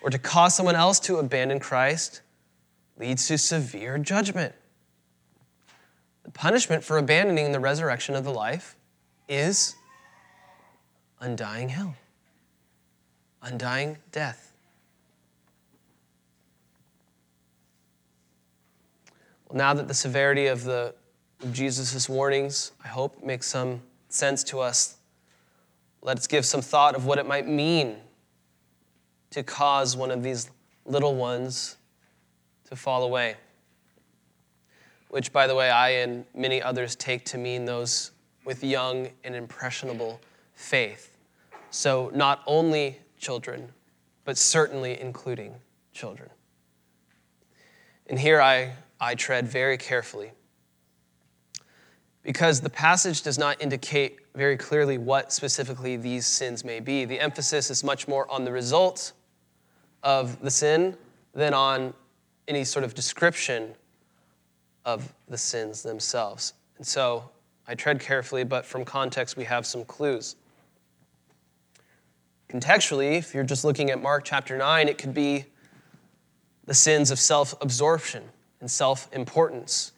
or 0.00 0.08
to 0.08 0.18
cause 0.18 0.54
someone 0.54 0.74
else 0.74 0.98
to 1.00 1.18
abandon 1.18 1.60
Christ 1.60 2.22
leads 2.96 3.28
to 3.28 3.36
severe 3.36 3.98
judgment. 3.98 4.54
The 6.22 6.30
punishment 6.30 6.82
for 6.82 6.96
abandoning 6.96 7.52
the 7.52 7.60
resurrection 7.60 8.14
of 8.14 8.24
the 8.24 8.32
life 8.32 8.74
is 9.28 9.74
undying 11.20 11.68
hell, 11.68 11.94
undying 13.42 13.98
death. 14.12 14.53
Now 19.54 19.72
that 19.72 19.86
the 19.86 19.94
severity 19.94 20.48
of 20.48 20.64
the 20.64 20.94
Jesus' 21.52 22.08
warnings, 22.08 22.72
I 22.84 22.88
hope, 22.88 23.22
makes 23.22 23.46
some 23.46 23.82
sense 24.08 24.42
to 24.44 24.58
us. 24.58 24.96
Let's 26.02 26.26
give 26.26 26.44
some 26.44 26.60
thought 26.60 26.94
of 26.94 27.06
what 27.06 27.18
it 27.18 27.26
might 27.26 27.46
mean 27.46 27.96
to 29.30 29.42
cause 29.42 29.96
one 29.96 30.10
of 30.10 30.22
these 30.22 30.50
little 30.84 31.14
ones 31.14 31.76
to 32.68 32.76
fall 32.76 33.04
away. 33.04 33.36
Which, 35.08 35.32
by 35.32 35.46
the 35.46 35.54
way, 35.54 35.70
I 35.70 35.90
and 35.90 36.24
many 36.34 36.60
others 36.60 36.96
take 36.96 37.24
to 37.26 37.38
mean 37.38 37.64
those 37.64 38.10
with 38.44 38.64
young 38.64 39.08
and 39.22 39.36
impressionable 39.36 40.20
faith. 40.54 41.16
So, 41.70 42.10
not 42.12 42.42
only 42.46 42.98
children, 43.18 43.72
but 44.24 44.36
certainly 44.36 45.00
including 45.00 45.54
children. 45.92 46.30
And 48.08 48.18
here 48.18 48.40
I, 48.40 48.72
I 49.00 49.14
tread 49.14 49.46
very 49.46 49.76
carefully 49.76 50.32
because 52.24 52.62
the 52.62 52.70
passage 52.70 53.22
does 53.22 53.38
not 53.38 53.60
indicate 53.60 54.18
very 54.34 54.56
clearly 54.56 54.98
what 54.98 55.32
specifically 55.32 55.96
these 55.96 56.26
sins 56.26 56.64
may 56.64 56.80
be. 56.80 57.04
The 57.04 57.20
emphasis 57.20 57.70
is 57.70 57.84
much 57.84 58.08
more 58.08 58.28
on 58.30 58.44
the 58.44 58.50
result 58.50 59.12
of 60.02 60.40
the 60.40 60.50
sin 60.50 60.96
than 61.34 61.54
on 61.54 61.92
any 62.48 62.64
sort 62.64 62.84
of 62.84 62.94
description 62.94 63.74
of 64.84 65.14
the 65.28 65.38
sins 65.38 65.82
themselves. 65.82 66.54
And 66.78 66.86
so 66.86 67.30
I 67.68 67.74
tread 67.74 68.00
carefully, 68.00 68.44
but 68.44 68.64
from 68.64 68.84
context, 68.84 69.36
we 69.36 69.44
have 69.44 69.66
some 69.66 69.84
clues. 69.84 70.36
Contextually, 72.48 73.18
if 73.18 73.34
you're 73.34 73.44
just 73.44 73.64
looking 73.64 73.90
at 73.90 74.00
Mark 74.00 74.24
chapter 74.24 74.56
9, 74.56 74.88
it 74.88 74.98
could 74.98 75.14
be 75.14 75.44
the 76.66 76.74
sins 76.74 77.10
of 77.10 77.18
self 77.18 77.54
absorption 77.60 78.22
and 78.64 78.70
self 78.70 79.10
importance 79.12 79.92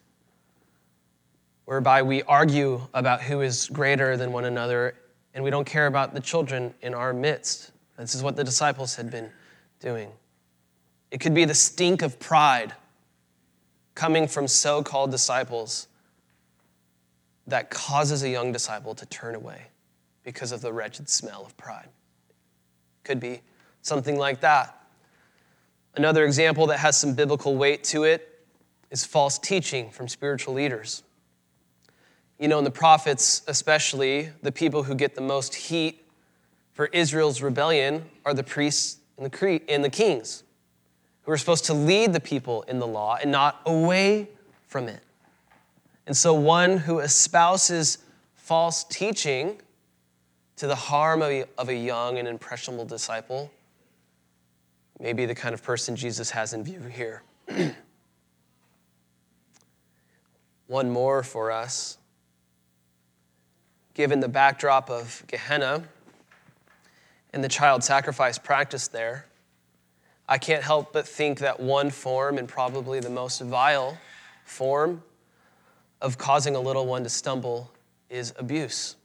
whereby 1.66 2.02
we 2.02 2.24
argue 2.24 2.80
about 2.94 3.22
who 3.22 3.40
is 3.40 3.68
greater 3.68 4.16
than 4.16 4.32
one 4.32 4.44
another 4.44 4.96
and 5.34 5.44
we 5.44 5.50
don't 5.50 5.66
care 5.66 5.86
about 5.86 6.14
the 6.14 6.18
children 6.18 6.74
in 6.82 6.92
our 6.92 7.12
midst. 7.12 7.70
This 7.96 8.16
is 8.16 8.24
what 8.24 8.34
the 8.34 8.42
disciples 8.42 8.96
had 8.96 9.08
been 9.08 9.30
doing. 9.78 10.10
It 11.12 11.20
could 11.20 11.32
be 11.32 11.44
the 11.44 11.54
stink 11.54 12.02
of 12.02 12.18
pride 12.18 12.72
coming 13.94 14.26
from 14.26 14.48
so 14.48 14.82
called 14.82 15.12
disciples 15.12 15.86
that 17.46 17.70
causes 17.70 18.24
a 18.24 18.28
young 18.28 18.50
disciple 18.50 18.96
to 18.96 19.06
turn 19.06 19.36
away 19.36 19.68
because 20.24 20.50
of 20.50 20.60
the 20.60 20.72
wretched 20.72 21.08
smell 21.08 21.46
of 21.46 21.56
pride. 21.56 21.88
Could 23.04 23.20
be 23.20 23.42
something 23.82 24.18
like 24.18 24.40
that. 24.40 24.76
Another 25.94 26.24
example 26.24 26.66
that 26.66 26.80
has 26.80 26.96
some 26.96 27.14
biblical 27.14 27.54
weight 27.54 27.84
to 27.84 28.02
it 28.02 28.32
is 28.90 29.04
false 29.04 29.38
teaching 29.38 29.90
from 29.90 30.08
spiritual 30.08 30.54
leaders. 30.54 31.02
You 32.38 32.48
know, 32.48 32.58
in 32.58 32.64
the 32.64 32.70
prophets, 32.70 33.42
especially, 33.46 34.30
the 34.42 34.52
people 34.52 34.82
who 34.82 34.94
get 34.94 35.14
the 35.14 35.22
most 35.22 35.54
heat 35.54 36.04
for 36.72 36.86
Israel's 36.86 37.40
rebellion 37.40 38.04
are 38.24 38.34
the 38.34 38.42
priests 38.42 38.98
and 39.16 39.30
the, 39.30 39.62
and 39.68 39.82
the 39.82 39.90
kings, 39.90 40.42
who 41.22 41.32
are 41.32 41.38
supposed 41.38 41.64
to 41.66 41.74
lead 41.74 42.12
the 42.12 42.20
people 42.20 42.62
in 42.62 42.78
the 42.78 42.86
law 42.86 43.16
and 43.20 43.32
not 43.32 43.62
away 43.64 44.28
from 44.68 44.86
it. 44.88 45.00
And 46.06 46.16
so, 46.16 46.34
one 46.34 46.78
who 46.78 46.98
espouses 47.00 47.98
false 48.34 48.84
teaching 48.84 49.60
to 50.56 50.66
the 50.66 50.74
harm 50.74 51.22
of 51.22 51.30
a, 51.30 51.44
of 51.58 51.68
a 51.68 51.74
young 51.74 52.18
and 52.18 52.28
impressionable 52.28 52.84
disciple 52.84 53.50
may 55.00 55.12
be 55.12 55.26
the 55.26 55.34
kind 55.34 55.54
of 55.54 55.62
person 55.62 55.96
Jesus 55.96 56.30
has 56.30 56.52
in 56.52 56.62
view 56.62 56.80
here. 56.80 57.22
One 60.66 60.90
more 60.90 61.22
for 61.22 61.50
us 61.50 61.98
given 63.96 64.20
the 64.20 64.28
backdrop 64.28 64.90
of 64.90 65.24
Gehenna 65.26 65.82
and 67.32 67.42
the 67.42 67.48
child 67.48 67.82
sacrifice 67.82 68.36
practice 68.36 68.88
there, 68.88 69.24
I 70.28 70.36
can't 70.36 70.62
help 70.62 70.92
but 70.92 71.08
think 71.08 71.38
that 71.38 71.60
one 71.60 71.88
form, 71.88 72.36
and 72.36 72.46
probably 72.46 73.00
the 73.00 73.08
most 73.08 73.40
vile 73.40 73.96
form, 74.44 75.02
of 76.02 76.18
causing 76.18 76.56
a 76.56 76.60
little 76.60 76.86
one 76.86 77.04
to 77.04 77.08
stumble 77.08 77.70
is 78.10 78.34
abuse. 78.36 78.96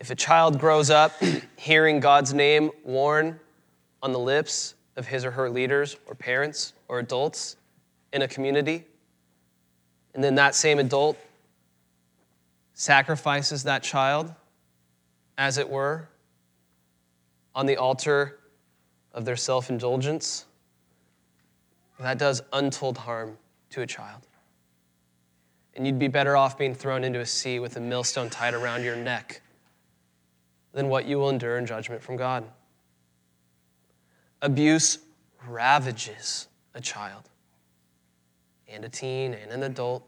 If 0.00 0.10
a 0.10 0.16
child 0.16 0.58
grows 0.58 0.90
up 0.90 1.12
hearing 1.56 2.00
God's 2.00 2.34
name 2.34 2.72
worn 2.82 3.38
on 4.02 4.12
the 4.12 4.18
lips 4.18 4.74
of 4.96 5.06
his 5.06 5.24
or 5.24 5.30
her 5.30 5.48
leaders 5.48 5.96
or 6.06 6.16
parents 6.16 6.72
or 6.88 6.98
adults 6.98 7.56
in 8.16 8.22
a 8.22 8.28
community, 8.28 8.84
and 10.14 10.24
then 10.24 10.34
that 10.36 10.54
same 10.54 10.78
adult 10.78 11.18
sacrifices 12.72 13.62
that 13.64 13.82
child, 13.82 14.34
as 15.36 15.58
it 15.58 15.68
were, 15.68 16.08
on 17.54 17.66
the 17.66 17.76
altar 17.76 18.38
of 19.12 19.26
their 19.26 19.36
self 19.36 19.68
indulgence, 19.68 20.46
that 22.00 22.18
does 22.18 22.42
untold 22.52 22.96
harm 22.96 23.36
to 23.70 23.82
a 23.82 23.86
child. 23.86 24.22
And 25.74 25.86
you'd 25.86 25.98
be 25.98 26.08
better 26.08 26.36
off 26.38 26.56
being 26.56 26.74
thrown 26.74 27.04
into 27.04 27.20
a 27.20 27.26
sea 27.26 27.58
with 27.58 27.76
a 27.76 27.80
millstone 27.80 28.30
tied 28.30 28.54
around 28.54 28.82
your 28.82 28.96
neck 28.96 29.42
than 30.72 30.88
what 30.88 31.04
you 31.04 31.18
will 31.18 31.28
endure 31.28 31.58
in 31.58 31.66
judgment 31.66 32.02
from 32.02 32.16
God. 32.16 32.44
Abuse 34.40 34.98
ravages 35.46 36.48
a 36.74 36.80
child 36.80 37.28
and 38.68 38.84
a 38.84 38.88
teen 38.88 39.34
and 39.34 39.50
an 39.52 39.62
adult. 39.62 40.04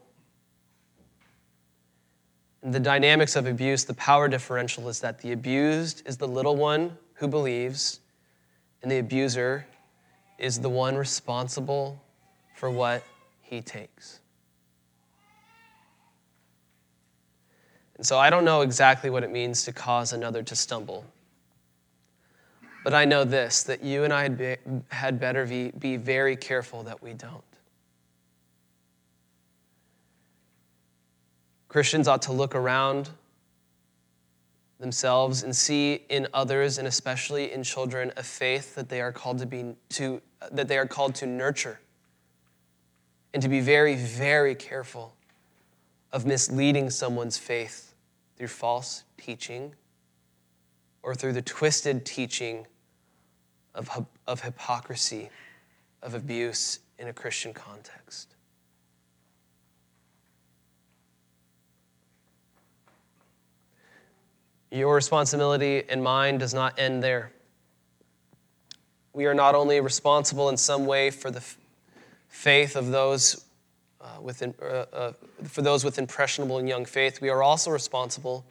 In 2.63 2.73
the 2.73 2.81
dynamics 2.81 3.37
of 3.37 3.47
abuse, 3.47 3.85
the 3.85 3.95
power 3.95 4.29
differential 4.29 4.89
is 4.89 5.01
that 5.01 5.21
the 5.21 5.33
abused 5.33 6.03
is 6.07 6.17
the 6.17 6.27
little 6.27 6.57
one 6.57 6.97
who 7.15 7.29
believes, 7.29 8.01
and 8.83 8.91
the 8.91 8.99
abuser 8.99 9.67
is 10.39 10.61
the 10.61 10.69
one 10.69 10.97
responsible 10.97 12.03
for 12.55 12.71
what 12.71 13.05
he 13.43 13.61
takes. 13.61 14.21
And 17.97 18.07
so 18.07 18.19
I 18.19 18.31
don't 18.31 18.45
know 18.45 18.63
exactly 18.63 19.11
what 19.11 19.25
it 19.25 19.31
means 19.31 19.65
to 19.65 19.73
cause 19.73 20.13
another 20.13 20.43
to 20.45 20.55
stumble. 20.55 21.05
But 22.85 22.95
I 22.95 23.05
know 23.05 23.25
this 23.25 23.65
that 23.65 23.83
you 23.83 24.05
and 24.05 24.13
I 24.13 24.57
had 24.89 25.21
better 25.21 25.45
be, 25.47 25.73
be 25.73 25.97
very 25.97 26.37
careful 26.37 26.85
that 26.85 27.03
we 27.03 27.13
don't. 27.13 27.43
Christians 31.69 32.09
ought 32.09 32.23
to 32.23 32.33
look 32.33 32.55
around 32.55 33.11
themselves 34.81 35.43
and 35.43 35.55
see 35.55 36.03
in 36.09 36.27
others 36.33 36.79
and 36.79 36.87
especially 36.89 37.53
in 37.53 37.63
children 37.63 38.13
a 38.17 38.23
faith 38.23 38.75
that 38.75 38.89
they 38.89 39.01
are 39.01 39.13
called 39.13 39.39
to 39.39 39.47
be 39.47 39.75
to 39.91 40.23
that 40.53 40.69
they 40.69 40.79
are 40.79 40.87
called 40.87 41.17
to 41.17 41.27
nurture 41.27 41.81
and 43.35 43.43
to 43.43 43.49
be 43.49 43.61
very 43.61 43.97
very 43.97 44.55
careful 44.55 45.15
of 46.13 46.25
misleading 46.25 46.91
someone's 46.91 47.37
faith 47.37 47.95
through 48.37 48.47
false 48.47 49.03
teaching 49.19 49.75
or 51.03 51.15
through 51.15 51.33
the 51.33 51.43
twisted 51.43 52.07
teaching 52.07 52.67
of, 53.75 54.07
of 54.27 54.43
hypocrisy 54.43 55.31
of 56.03 56.15
abuse 56.15 56.81
in 56.99 57.09
a 57.09 57.13
Christian 57.13 57.53
context. 57.53 58.35
Your 64.71 64.95
responsibility 64.95 65.83
and 65.89 66.03
mine 66.03 66.39
does 66.39 66.53
not 66.53 66.79
end 66.79 67.03
there. 67.03 67.33
We 69.13 69.27
are 69.27 69.35
not 69.35 69.55
only 69.55 69.81
responsible 69.81 70.49
in 70.49 70.57
some 70.57 70.87
way 70.87 71.11
for 71.11 71.31
the 71.31 71.43
faith 72.29 72.77
of 72.77 72.91
those 72.91 73.45
uh, 74.01 74.21
uh, 74.23 74.65
uh, 74.65 75.13
for 75.45 75.63
those 75.63 75.85
with 75.85 75.99
impressionable 75.99 76.59
and 76.59 76.69
young 76.69 76.85
faith, 76.85 77.21
we 77.21 77.29
are 77.29 77.43
also 77.43 77.71
responsible 77.71 78.45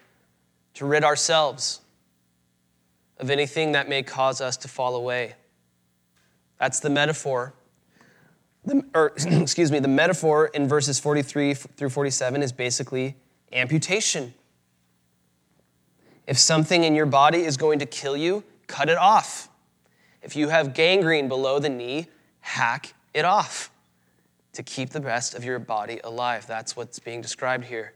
to 0.74 0.86
rid 0.86 1.04
ourselves 1.04 1.82
of 3.20 3.30
anything 3.30 3.72
that 3.72 3.88
may 3.88 4.04
cause 4.04 4.42
us 4.42 4.58
to 4.58 4.68
fall 4.68 4.96
away. 4.96 5.36
That's 6.60 6.80
the 6.80 6.90
metaphor. 6.90 7.54
The, 8.66 8.84
or, 8.94 9.14
excuse 9.18 9.72
me, 9.72 9.80
the 9.80 9.88
metaphor 9.88 10.48
in 10.48 10.68
verses 10.68 11.00
43 11.00 11.54
through 11.54 11.90
47 11.90 12.44
is 12.44 12.52
basically 12.52 13.16
amputation. 13.54 14.34
If 16.28 16.38
something 16.38 16.84
in 16.84 16.94
your 16.94 17.06
body 17.06 17.40
is 17.40 17.58
going 17.58 17.80
to 17.80 17.86
kill 17.86 18.18
you, 18.18 18.44
cut 18.68 18.90
it 18.90 18.98
off. 18.98 19.50
If 20.22 20.36
you 20.36 20.50
have 20.50 20.74
gangrene 20.74 21.30
below 21.30 21.58
the 21.58 21.70
knee, 21.70 22.08
hack 22.42 22.94
it 23.14 23.24
off 23.24 23.72
to 24.54 24.62
keep 24.62 24.90
the 24.90 25.00
rest 25.00 25.34
of 25.34 25.46
your 25.46 25.58
body 25.58 26.02
alive. 26.04 26.46
That's 26.46 26.76
what's 26.76 27.00
being 27.00 27.22
described 27.22 27.66
here. 27.66 27.94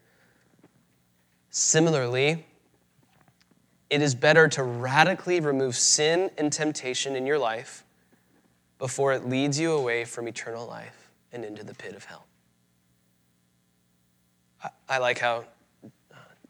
Similarly, 1.50 2.46
it 3.90 4.02
is 4.02 4.16
better 4.16 4.48
to 4.48 4.64
radically 4.64 5.42
remove 5.42 5.76
sin 5.76 6.32
and 6.38 6.54
temptation 6.54 7.18
in 7.18 7.26
your 7.26 7.38
life 7.38 7.84
before 8.80 9.12
it 9.12 9.28
leads 9.28 9.60
you 9.60 9.74
away 9.74 10.06
from 10.06 10.30
eternal 10.30 10.66
life 10.66 11.12
and 11.34 11.44
into 11.44 11.64
the 11.66 11.74
pit 11.74 11.96
of 11.96 12.06
hell. 12.06 12.26
I 14.88 15.00
like 15.00 15.20
how 15.20 15.46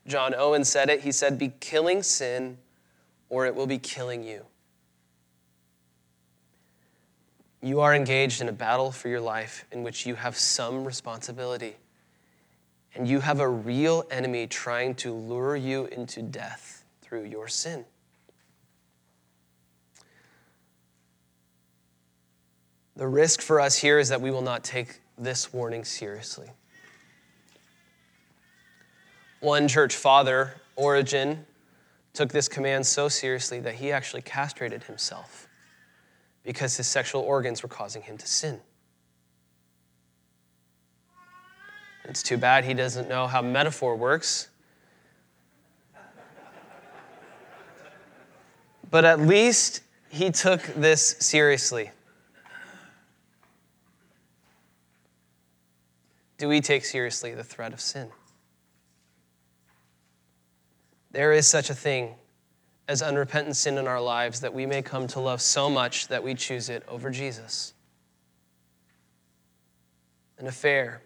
John 0.07 0.33
Owen 0.35 0.63
said 0.63 0.89
it. 0.89 1.01
He 1.01 1.11
said, 1.11 1.37
Be 1.37 1.53
killing 1.59 2.03
sin, 2.03 2.57
or 3.29 3.45
it 3.45 3.55
will 3.55 3.67
be 3.67 3.77
killing 3.77 4.23
you. 4.23 4.45
You 7.61 7.81
are 7.81 7.93
engaged 7.93 8.41
in 8.41 8.49
a 8.49 8.53
battle 8.53 8.91
for 8.91 9.07
your 9.07 9.21
life 9.21 9.65
in 9.71 9.83
which 9.83 10.05
you 10.05 10.15
have 10.15 10.35
some 10.35 10.83
responsibility. 10.83 11.75
And 12.95 13.07
you 13.07 13.19
have 13.19 13.39
a 13.39 13.47
real 13.47 14.05
enemy 14.09 14.47
trying 14.47 14.95
to 14.95 15.13
lure 15.13 15.55
you 15.55 15.85
into 15.85 16.21
death 16.21 16.83
through 17.01 17.25
your 17.25 17.47
sin. 17.47 17.85
The 22.95 23.07
risk 23.07 23.41
for 23.41 23.61
us 23.61 23.77
here 23.77 23.99
is 23.99 24.09
that 24.09 24.21
we 24.21 24.31
will 24.31 24.41
not 24.41 24.63
take 24.63 24.99
this 25.17 25.53
warning 25.53 25.85
seriously. 25.85 26.49
One 29.41 29.67
church 29.67 29.95
father, 29.95 30.53
Origen, 30.75 31.45
took 32.13 32.31
this 32.31 32.47
command 32.47 32.85
so 32.85 33.09
seriously 33.09 33.59
that 33.61 33.75
he 33.75 33.91
actually 33.91 34.21
castrated 34.21 34.83
himself 34.83 35.47
because 36.43 36.77
his 36.77 36.87
sexual 36.87 37.23
organs 37.23 37.63
were 37.63 37.69
causing 37.69 38.03
him 38.03 38.17
to 38.19 38.27
sin. 38.27 38.59
It's 42.05 42.21
too 42.21 42.37
bad 42.37 42.65
he 42.65 42.75
doesn't 42.75 43.09
know 43.09 43.25
how 43.25 43.41
metaphor 43.41 43.95
works. 43.95 44.47
But 48.91 49.05
at 49.05 49.19
least 49.21 49.81
he 50.09 50.29
took 50.29 50.61
this 50.75 51.15
seriously. 51.19 51.89
Do 56.37 56.47
we 56.47 56.61
take 56.61 56.85
seriously 56.85 57.33
the 57.33 57.43
threat 57.43 57.73
of 57.73 57.81
sin? 57.81 58.09
There 61.11 61.33
is 61.33 61.47
such 61.47 61.69
a 61.69 61.75
thing 61.75 62.15
as 62.87 63.01
unrepentant 63.01 63.55
sin 63.55 63.77
in 63.77 63.87
our 63.87 64.01
lives 64.01 64.41
that 64.41 64.53
we 64.53 64.65
may 64.65 64.81
come 64.81 65.07
to 65.07 65.19
love 65.19 65.41
so 65.41 65.69
much 65.69 66.07
that 66.07 66.23
we 66.23 66.35
choose 66.35 66.69
it 66.69 66.83
over 66.87 67.09
Jesus. 67.09 67.73
An 70.39 70.47
affair, 70.47 71.01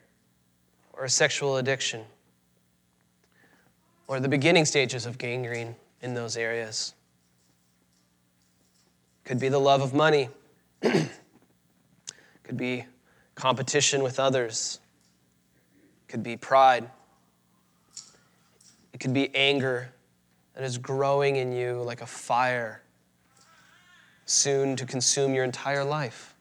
or 0.93 1.03
a 1.05 1.09
sexual 1.09 1.57
addiction, 1.57 2.03
or 4.07 4.19
the 4.19 4.29
beginning 4.29 4.65
stages 4.65 5.05
of 5.05 5.17
gangrene 5.17 5.75
in 6.01 6.13
those 6.13 6.37
areas. 6.37 6.93
Could 9.23 9.39
be 9.39 9.49
the 9.49 9.59
love 9.59 9.81
of 9.81 9.93
money, 9.93 10.29
could 10.81 12.57
be 12.57 12.85
competition 13.33 14.03
with 14.03 14.19
others, 14.19 14.79
could 16.07 16.21
be 16.21 16.37
pride, 16.37 16.89
it 18.93 18.99
could 18.99 19.13
be 19.13 19.35
anger 19.35 19.89
that 20.55 20.63
is 20.63 20.77
growing 20.77 21.35
in 21.35 21.51
you 21.51 21.81
like 21.81 22.01
a 22.01 22.05
fire, 22.05 22.81
soon 24.25 24.75
to 24.77 24.85
consume 24.85 25.33
your 25.33 25.43
entire 25.43 25.83
life. 25.83 26.33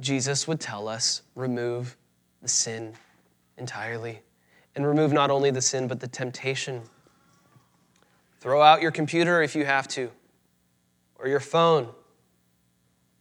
Jesus 0.00 0.46
would 0.46 0.60
tell 0.60 0.86
us 0.86 1.22
remove 1.34 1.96
the 2.42 2.48
sin 2.48 2.92
entirely. 3.56 4.20
And 4.76 4.86
remove 4.86 5.12
not 5.12 5.30
only 5.30 5.50
the 5.50 5.62
sin, 5.62 5.86
but 5.86 6.00
the 6.00 6.08
temptation. 6.08 6.82
Throw 8.40 8.60
out 8.60 8.82
your 8.82 8.90
computer 8.90 9.40
if 9.40 9.54
you 9.54 9.64
have 9.64 9.86
to, 9.88 10.10
or 11.18 11.28
your 11.28 11.40
phone. 11.40 11.88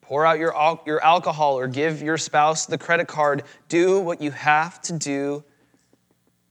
Pour 0.01 0.25
out 0.25 0.39
your, 0.39 0.53
your 0.85 1.01
alcohol 1.03 1.57
or 1.57 1.67
give 1.67 2.01
your 2.01 2.17
spouse 2.17 2.65
the 2.65 2.77
credit 2.77 3.07
card. 3.07 3.43
Do 3.69 3.99
what 3.99 4.19
you 4.19 4.31
have 4.31 4.81
to 4.81 4.93
do 4.93 5.43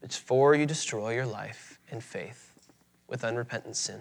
before 0.03 0.55
you 0.55 0.67
destroy 0.67 1.15
your 1.15 1.27
life 1.27 1.79
and 1.91 2.03
faith 2.03 2.53
with 3.09 3.25
unrepentant 3.25 3.77
sin 3.77 4.01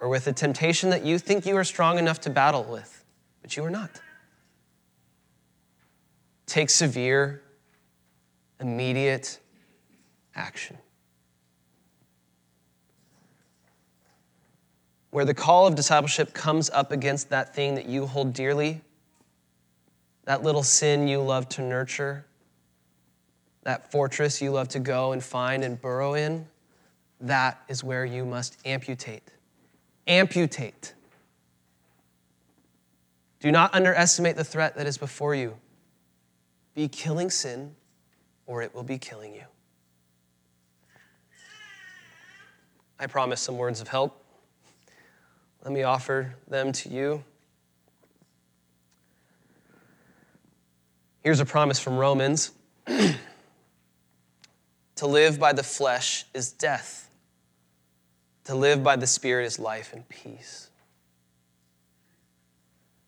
or 0.00 0.08
with 0.08 0.26
a 0.26 0.32
temptation 0.32 0.90
that 0.90 1.04
you 1.04 1.18
think 1.18 1.46
you 1.46 1.56
are 1.56 1.64
strong 1.64 1.98
enough 1.98 2.20
to 2.22 2.30
battle 2.30 2.64
with, 2.64 3.04
but 3.42 3.56
you 3.56 3.64
are 3.64 3.70
not. 3.70 4.00
Take 6.46 6.70
severe, 6.70 7.42
immediate 8.60 9.38
action. 10.34 10.78
Where 15.10 15.24
the 15.24 15.34
call 15.34 15.66
of 15.66 15.74
discipleship 15.74 16.34
comes 16.34 16.70
up 16.70 16.90
against 16.90 17.30
that 17.30 17.54
thing 17.54 17.76
that 17.76 17.86
you 17.86 18.06
hold 18.06 18.32
dearly, 18.32 18.80
that 20.24 20.42
little 20.42 20.62
sin 20.62 21.06
you 21.06 21.20
love 21.20 21.48
to 21.50 21.62
nurture, 21.62 22.26
that 23.64 23.90
fortress 23.90 24.40
you 24.40 24.50
love 24.50 24.68
to 24.68 24.78
go 24.78 25.12
and 25.12 25.22
find 25.22 25.64
and 25.64 25.80
burrow 25.80 26.14
in, 26.14 26.46
that 27.20 27.62
is 27.68 27.82
where 27.82 28.04
you 28.04 28.24
must 28.24 28.56
amputate. 28.64 29.22
Amputate. 30.06 30.94
Do 33.40 33.50
not 33.50 33.74
underestimate 33.74 34.36
the 34.36 34.44
threat 34.44 34.76
that 34.76 34.86
is 34.86 34.98
before 34.98 35.34
you. 35.34 35.56
Be 36.74 36.88
killing 36.88 37.30
sin, 37.30 37.74
or 38.46 38.62
it 38.62 38.74
will 38.74 38.82
be 38.82 38.98
killing 38.98 39.34
you. 39.34 39.44
I 42.98 43.06
promise 43.06 43.40
some 43.40 43.58
words 43.58 43.80
of 43.80 43.88
help. 43.88 44.22
Let 45.62 45.72
me 45.72 45.82
offer 45.82 46.34
them 46.48 46.72
to 46.72 46.88
you. 46.88 47.24
Here's 51.22 51.40
a 51.40 51.46
promise 51.46 51.80
from 51.80 51.96
Romans 51.96 52.52
To 54.96 55.06
live 55.06 55.40
by 55.40 55.52
the 55.52 55.62
flesh 55.62 56.24
is 56.34 56.52
death, 56.52 57.10
to 58.44 58.54
live 58.54 58.84
by 58.84 58.96
the 58.96 59.06
Spirit 59.06 59.44
is 59.44 59.58
life 59.58 59.92
and 59.92 60.08
peace. 60.08 60.70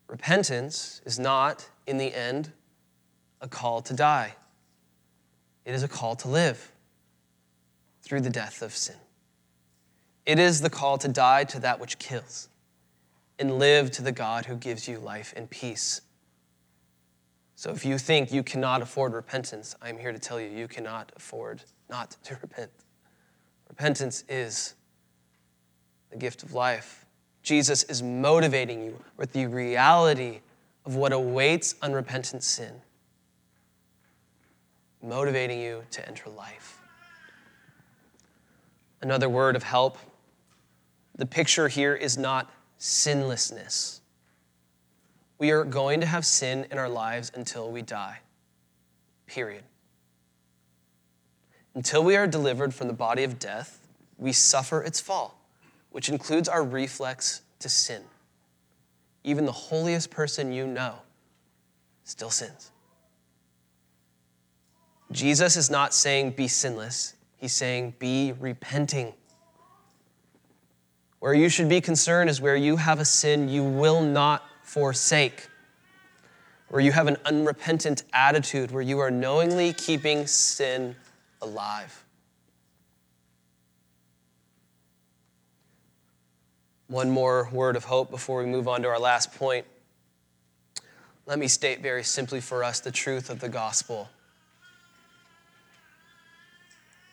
Repentance 0.08 1.00
is 1.04 1.18
not, 1.18 1.68
in 1.86 1.98
the 1.98 2.14
end, 2.14 2.50
a 3.40 3.48
call 3.48 3.80
to 3.82 3.94
die, 3.94 4.34
it 5.64 5.74
is 5.74 5.82
a 5.82 5.88
call 5.88 6.16
to 6.16 6.28
live 6.28 6.72
through 8.02 8.20
the 8.20 8.30
death 8.30 8.62
of 8.62 8.74
sin. 8.74 8.96
It 10.24 10.38
is 10.38 10.60
the 10.60 10.70
call 10.70 10.98
to 10.98 11.08
die 11.08 11.44
to 11.44 11.60
that 11.60 11.78
which 11.78 11.98
kills 11.98 12.48
and 13.38 13.58
live 13.58 13.90
to 13.92 14.02
the 14.02 14.12
God 14.12 14.46
who 14.46 14.56
gives 14.56 14.88
you 14.88 14.98
life 14.98 15.32
and 15.36 15.48
peace. 15.50 16.00
So 17.54 17.70
if 17.70 17.84
you 17.84 17.98
think 17.98 18.32
you 18.32 18.42
cannot 18.42 18.82
afford 18.82 19.12
repentance, 19.12 19.74
I'm 19.80 19.98
here 19.98 20.12
to 20.12 20.18
tell 20.18 20.40
you 20.40 20.48
you 20.48 20.68
cannot 20.68 21.12
afford 21.16 21.62
not 21.88 22.16
to 22.24 22.38
repent. 22.40 22.70
Repentance 23.68 24.24
is 24.28 24.74
the 26.10 26.16
gift 26.16 26.42
of 26.42 26.52
life. 26.52 27.04
Jesus 27.42 27.84
is 27.84 28.02
motivating 28.02 28.82
you 28.82 28.98
with 29.16 29.32
the 29.32 29.46
reality 29.46 30.40
of 30.84 30.96
what 30.96 31.12
awaits 31.12 31.74
unrepentant 31.82 32.42
sin, 32.42 32.72
motivating 35.02 35.60
you 35.60 35.82
to 35.90 36.06
enter 36.08 36.30
life. 36.30 36.80
Another 39.02 39.28
word 39.28 39.56
of 39.56 39.62
help 39.62 39.98
the 41.16 41.26
picture 41.26 41.68
here 41.68 41.94
is 41.94 42.18
not 42.18 42.50
sinlessness. 42.78 44.02
We 45.38 45.50
are 45.50 45.64
going 45.64 46.00
to 46.00 46.06
have 46.06 46.26
sin 46.26 46.66
in 46.70 46.78
our 46.78 46.88
lives 46.88 47.32
until 47.34 47.70
we 47.70 47.82
die. 47.82 48.20
Period. 49.26 49.62
Until 51.76 52.02
we 52.02 52.16
are 52.16 52.26
delivered 52.26 52.72
from 52.72 52.86
the 52.86 52.94
body 52.94 53.22
of 53.22 53.38
death, 53.38 53.86
we 54.16 54.32
suffer 54.32 54.80
its 54.80 54.98
fall, 54.98 55.38
which 55.90 56.08
includes 56.08 56.48
our 56.48 56.64
reflex 56.64 57.42
to 57.58 57.68
sin. 57.68 58.02
Even 59.24 59.44
the 59.44 59.52
holiest 59.52 60.10
person 60.10 60.52
you 60.52 60.66
know 60.66 60.94
still 62.04 62.30
sins. 62.30 62.70
Jesus 65.12 65.54
is 65.54 65.68
not 65.68 65.92
saying 65.92 66.30
be 66.30 66.48
sinless, 66.48 67.14
he's 67.36 67.52
saying 67.52 67.92
be 67.98 68.32
repenting. 68.40 69.12
Where 71.18 71.34
you 71.34 71.50
should 71.50 71.68
be 71.68 71.82
concerned 71.82 72.30
is 72.30 72.40
where 72.40 72.56
you 72.56 72.76
have 72.76 73.00
a 73.00 73.04
sin 73.04 73.50
you 73.50 73.62
will 73.62 74.00
not 74.00 74.42
forsake, 74.62 75.48
where 76.68 76.80
you 76.80 76.92
have 76.92 77.06
an 77.06 77.18
unrepentant 77.26 78.04
attitude, 78.14 78.70
where 78.70 78.82
you 78.82 78.98
are 78.98 79.10
knowingly 79.10 79.74
keeping 79.74 80.26
sin 80.26 80.96
alive. 81.42 82.04
One 86.88 87.10
more 87.10 87.48
word 87.52 87.76
of 87.76 87.84
hope 87.84 88.10
before 88.10 88.40
we 88.40 88.46
move 88.46 88.68
on 88.68 88.82
to 88.82 88.88
our 88.88 88.98
last 89.00 89.34
point. 89.34 89.66
Let 91.26 91.38
me 91.38 91.48
state 91.48 91.80
very 91.82 92.04
simply 92.04 92.40
for 92.40 92.62
us 92.62 92.78
the 92.78 92.92
truth 92.92 93.28
of 93.30 93.40
the 93.40 93.48
gospel. 93.48 94.08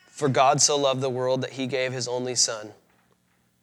For 0.08 0.30
God 0.30 0.62
so 0.62 0.78
loved 0.78 1.02
the 1.02 1.10
world 1.10 1.42
that 1.42 1.52
he 1.52 1.66
gave 1.66 1.92
his 1.92 2.08
only 2.08 2.36
Son 2.36 2.72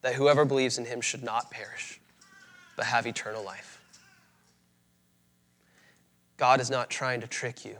that 0.03 0.15
whoever 0.15 0.45
believes 0.45 0.79
in 0.79 0.87
him 0.87 1.01
should 1.01 1.23
not 1.23 1.51
perish, 1.51 2.01
but 2.77 2.87
have 2.87 3.07
eternal 3.07 3.45
life. 3.45 3.81
God 6.37 6.61
is 6.61 6.71
not 6.71 6.91
trying 6.91 7.21
to 7.21 7.27
trick 7.27 7.65
you. 7.65 7.77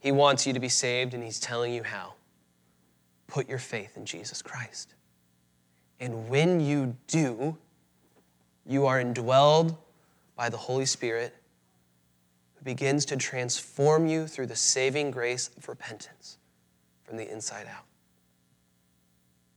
He 0.00 0.12
wants 0.12 0.46
you 0.46 0.52
to 0.52 0.60
be 0.60 0.68
saved, 0.68 1.14
and 1.14 1.22
He's 1.22 1.40
telling 1.40 1.72
you 1.72 1.82
how. 1.82 2.14
Put 3.26 3.48
your 3.48 3.58
faith 3.58 3.96
in 3.96 4.06
Jesus 4.06 4.42
Christ. 4.42 4.94
And 6.00 6.28
when 6.28 6.60
you 6.60 6.96
do, 7.06 7.56
you 8.64 8.86
are 8.86 9.02
indwelled 9.02 9.76
by 10.36 10.48
the 10.48 10.56
Holy 10.56 10.86
Spirit 10.86 11.34
who 12.54 12.64
begins 12.64 13.04
to 13.06 13.16
transform 13.16 14.06
you 14.06 14.26
through 14.26 14.46
the 14.46 14.56
saving 14.56 15.10
grace 15.10 15.50
of 15.56 15.68
repentance 15.68 16.38
from 17.04 17.16
the 17.16 17.30
inside 17.30 17.66
out. 17.66 17.84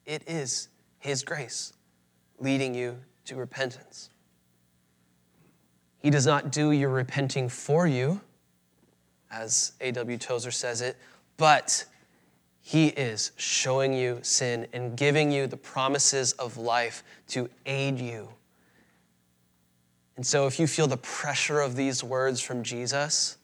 It 0.06 0.24
is 0.28 0.70
His 1.00 1.24
grace 1.24 1.74
leading 2.40 2.74
you 2.74 2.98
to 3.26 3.36
repentance. 3.36 4.10
He 6.00 6.10
does 6.10 6.26
not 6.26 6.52
do 6.52 6.72
your 6.72 6.90
repenting 6.90 7.48
for 7.48 7.86
you, 7.86 8.22
as 9.32 9.74
A.W. 9.82 10.18
Tozer 10.18 10.52
says 10.52 10.82
it, 10.82 10.98
but 11.38 11.86
He 12.62 12.88
is 12.88 13.32
showing 13.38 13.94
you 13.94 14.20
sin 14.22 14.68
and 14.74 14.96
giving 14.96 15.32
you 15.32 15.48
the 15.48 15.58
promises 15.58 16.34
of 16.34 16.58
life 16.58 17.04
to 17.30 17.50
aid 17.66 18.00
you. 18.00 18.30
And 20.18 20.26
so, 20.26 20.46
if 20.46 20.60
you 20.60 20.68
feel 20.68 20.88
the 20.88 20.98
pressure 20.98 21.62
of 21.62 21.76
these 21.76 22.04
words 22.04 22.42
from 22.42 22.64
Jesus, 22.64 23.38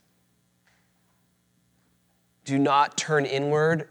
do 2.46 2.60
not 2.60 2.98
turn 2.98 3.26
inward 3.26 3.90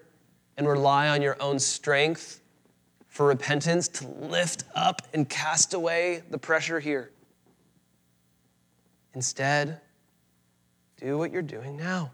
and 0.57 0.69
rely 0.69 1.09
on 1.09 1.21
your 1.21 1.37
own 1.43 1.59
strength 1.59 2.41
for 3.09 3.27
repentance 3.27 3.89
to 3.89 4.07
lift 4.07 4.65
up 4.75 5.03
and 5.15 5.29
cast 5.29 5.75
away 5.75 6.23
the 6.31 6.39
pressure 6.39 6.81
here. 6.81 7.11
Instead, 9.15 9.81
do 11.07 11.17
what 11.17 11.31
you're 11.31 11.43
doing 11.43 11.77
now. 11.77 12.11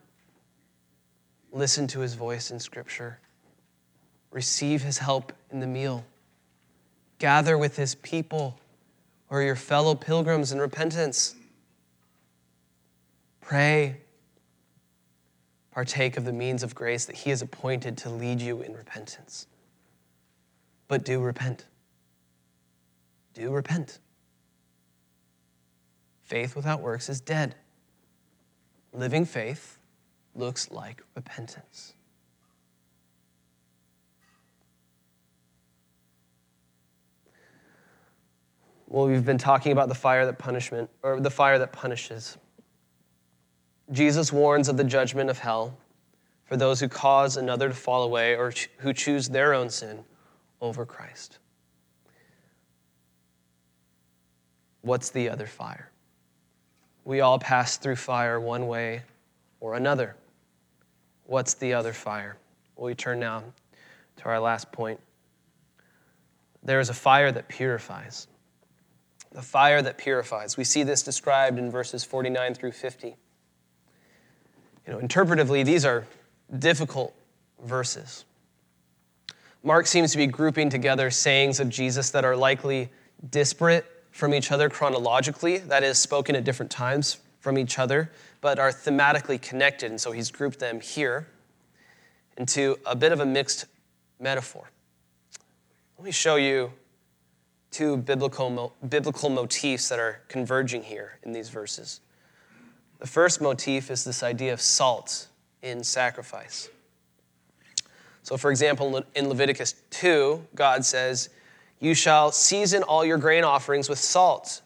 Listen 1.51 1.87
to 1.89 2.01
his 2.01 2.15
voice 2.15 2.51
in 2.51 2.61
Scripture. 2.61 3.19
Receive 4.31 4.83
his 4.83 4.99
help 4.99 5.33
in 5.51 5.61
the 5.61 5.67
meal. 5.67 6.05
Gather 7.19 7.57
with 7.57 7.77
his 7.77 7.95
people 7.95 8.59
or 9.31 9.43
your 9.43 9.57
fellow 9.57 9.95
pilgrims 9.95 10.53
in 10.53 10.59
repentance. 10.59 11.35
Pray. 13.41 13.97
Partake 15.71 16.17
of 16.17 16.25
the 16.25 16.33
means 16.33 16.63
of 16.63 16.75
grace 16.75 17.07
that 17.07 17.17
he 17.17 17.31
has 17.31 17.41
appointed 17.43 17.97
to 17.99 18.11
lead 18.11 18.41
you 18.41 18.63
in 18.63 18.75
repentance 18.75 19.47
but 20.93 21.07
do 21.07 21.23
repent. 21.23 21.65
Do 23.33 23.51
repent. 23.51 23.99
Faith 26.23 26.55
without 26.55 26.83
works 26.83 27.09
is 27.09 27.23
dead. 27.23 27.55
Living 28.93 29.25
faith 29.25 29.79
looks 30.35 30.71
like 30.71 31.03
repentance. 31.15 31.95
Well, 38.87 39.07
we've 39.07 39.25
been 39.25 39.39
talking 39.39 39.73
about 39.73 39.89
the 39.89 39.95
fire 39.95 40.27
that 40.27 40.39
punishment 40.39 40.91
or 41.03 41.19
the 41.19 41.31
fire 41.31 41.59
that 41.59 41.73
punishes. 41.73 42.37
Jesus 43.91 44.31
warns 44.31 44.69
of 44.69 44.77
the 44.77 44.85
judgment 44.85 45.31
of 45.31 45.39
hell 45.39 45.79
for 46.45 46.59
those 46.59 46.81
who 46.81 46.89
cause 46.89 47.39
another 47.39 47.69
to 47.69 47.75
fall 47.75 48.03
away 48.03 48.37
or 48.37 48.53
who 48.79 48.93
choose 48.93 49.31
their 49.31 49.55
own 49.55 49.71
sin 49.71 50.05
over 50.61 50.85
Christ. 50.85 51.39
What's 54.83 55.09
the 55.09 55.31
other 55.31 55.47
fire? 55.47 55.92
We 57.05 57.21
all 57.21 57.39
pass 57.39 57.77
through 57.77 57.97
fire 57.97 58.39
one 58.39 58.67
way 58.67 59.03
or 59.61 59.75
another. 59.75 60.17
What's 61.25 61.55
the 61.55 61.75
other 61.75 61.93
fire? 61.93 62.37
Well, 62.77 62.87
we 62.87 62.95
turn 62.95 63.21
now 63.21 63.43
to 64.19 64.25
our 64.27 64.41
last 64.41 64.71
point. 64.73 65.01
There 66.63 66.81
is 66.81 66.89
a 66.89 66.95
fire 66.95 67.33
that 67.33 67.49
purifies. 67.49 68.29
The 69.33 69.43
fire 69.43 69.83
that 69.83 69.99
purifies. 69.99 70.57
We 70.57 70.65
see 70.65 70.83
this 70.83 71.03
described 71.03 71.59
in 71.59 71.71
verses 71.71 72.05
49 72.05 72.55
through 72.55 72.73
50. 72.73 73.17
You 74.87 74.93
know, 74.93 74.99
interpretively, 74.99 75.65
these 75.65 75.85
are 75.85 76.07
difficult 76.59 77.15
verses. 77.65 78.25
Mark 79.63 79.87
seems 79.87 80.13
to 80.13 80.19
be 80.19 80.27
grouping 80.27 80.71
together 80.71 81.11
sayings 81.11 81.61
of 81.61 81.69
Jesus 81.69 82.11
that 82.11 82.25
are 82.25 82.37
likely 82.37 82.91
disparate 83.31 83.87
from 84.13 84.33
each 84.35 84.53
other 84.53 84.69
chronologically, 84.69 85.59
that 85.59 85.83
is, 85.83 85.99
spoken 85.99 86.37
at 86.37 86.45
different 86.45 86.71
times 86.71 87.19
from 87.41 87.59
each 87.59 87.79
other, 87.79 88.13
but 88.41 88.59
are 88.59 88.71
thematically 88.71 89.41
connected. 89.41 89.91
And 89.91 90.01
so 90.01 90.13
he's 90.13 90.31
grouped 90.31 90.61
them 90.61 90.81
here 90.81 91.27
into 92.37 92.79
a 92.87 92.95
bit 92.95 93.11
of 93.11 93.21
a 93.21 93.27
mixed 93.27 93.65
metaphor. 94.21 94.71
Let 95.99 96.05
me 96.05 96.13
show 96.13 96.37
you 96.37 96.73
two 97.71 97.97
biblical, 97.97 98.75
biblical 98.89 99.31
motifs 99.31 99.89
that 99.89 99.99
are 99.99 100.21
converging 100.29 100.83
here 100.83 101.19
in 101.23 101.33
these 101.33 101.49
verses. 101.49 102.01
The 103.01 103.07
first 103.07 103.41
motif 103.41 103.91
is 103.91 104.05
this 104.05 104.23
idea 104.23 104.53
of 104.53 104.61
salt 104.61 105.29
in 105.63 105.83
sacrifice. 105.83 106.69
So, 108.23 108.37
for 108.37 108.51
example, 108.51 109.03
in 109.17 109.29
Leviticus 109.29 109.75
2, 109.91 110.47
God 110.55 110.85
says, 110.85 111.31
You 111.83 111.95
shall 111.95 112.31
season 112.31 112.85
all 112.85 113.05
your 113.05 113.19
grain 113.19 113.43
offerings 113.43 113.89
with 113.89 113.99
salt. 113.99 114.63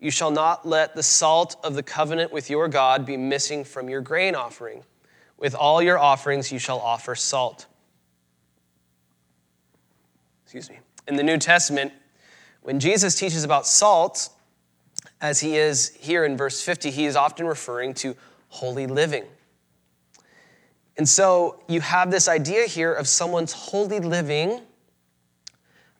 You 0.00 0.10
shall 0.10 0.30
not 0.30 0.68
let 0.68 0.94
the 0.94 1.02
salt 1.02 1.56
of 1.64 1.74
the 1.74 1.82
covenant 1.82 2.30
with 2.30 2.50
your 2.50 2.68
God 2.68 3.06
be 3.06 3.16
missing 3.16 3.64
from 3.64 3.88
your 3.88 4.02
grain 4.02 4.34
offering. 4.34 4.84
With 5.38 5.54
all 5.54 5.80
your 5.80 5.98
offerings, 5.98 6.52
you 6.52 6.58
shall 6.58 6.78
offer 6.78 7.14
salt. 7.14 7.64
Excuse 10.44 10.68
me. 10.68 10.80
In 11.06 11.16
the 11.16 11.22
New 11.22 11.38
Testament, 11.38 11.90
when 12.60 12.80
Jesus 12.80 13.14
teaches 13.14 13.44
about 13.44 13.66
salt, 13.66 14.28
as 15.22 15.40
he 15.40 15.56
is 15.56 15.96
here 15.98 16.26
in 16.26 16.36
verse 16.36 16.60
50, 16.60 16.90
he 16.90 17.06
is 17.06 17.16
often 17.16 17.46
referring 17.46 17.94
to 17.94 18.14
holy 18.48 18.86
living. 18.86 19.24
And 20.98 21.08
so 21.08 21.62
you 21.66 21.80
have 21.80 22.10
this 22.10 22.28
idea 22.28 22.66
here 22.66 22.92
of 22.92 23.08
someone's 23.08 23.54
holy 23.54 24.00
living 24.00 24.60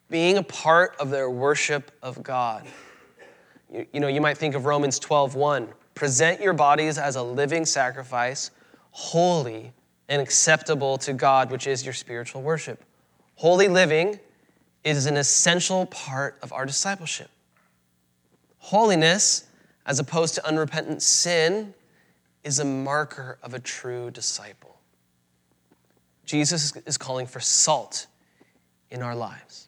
being 0.08 0.36
a 0.36 0.42
part 0.42 0.96
of 0.98 1.10
their 1.10 1.30
worship 1.30 1.90
of 2.02 2.22
God. 2.22 2.66
You, 3.72 3.86
you 3.92 4.00
know, 4.00 4.08
you 4.08 4.20
might 4.20 4.38
think 4.38 4.54
of 4.54 4.64
Romans 4.64 4.98
12 4.98 5.34
1. 5.34 5.68
Present 5.94 6.40
your 6.40 6.52
bodies 6.52 6.96
as 6.96 7.16
a 7.16 7.22
living 7.22 7.64
sacrifice, 7.64 8.50
holy 8.90 9.72
and 10.08 10.22
acceptable 10.22 10.96
to 10.98 11.12
God, 11.12 11.50
which 11.50 11.66
is 11.66 11.84
your 11.84 11.92
spiritual 11.92 12.42
worship. 12.42 12.82
Holy 13.34 13.68
living 13.68 14.18
is 14.84 15.06
an 15.06 15.16
essential 15.16 15.86
part 15.86 16.38
of 16.42 16.52
our 16.52 16.64
discipleship. 16.64 17.30
Holiness, 18.58 19.46
as 19.86 19.98
opposed 19.98 20.34
to 20.36 20.46
unrepentant 20.46 21.02
sin, 21.02 21.74
is 22.44 22.58
a 22.58 22.64
marker 22.64 23.38
of 23.42 23.54
a 23.54 23.58
true 23.58 24.10
disciple. 24.10 24.80
Jesus 26.24 26.76
is 26.86 26.96
calling 26.96 27.26
for 27.26 27.40
salt 27.40 28.06
in 28.90 29.02
our 29.02 29.14
lives. 29.14 29.67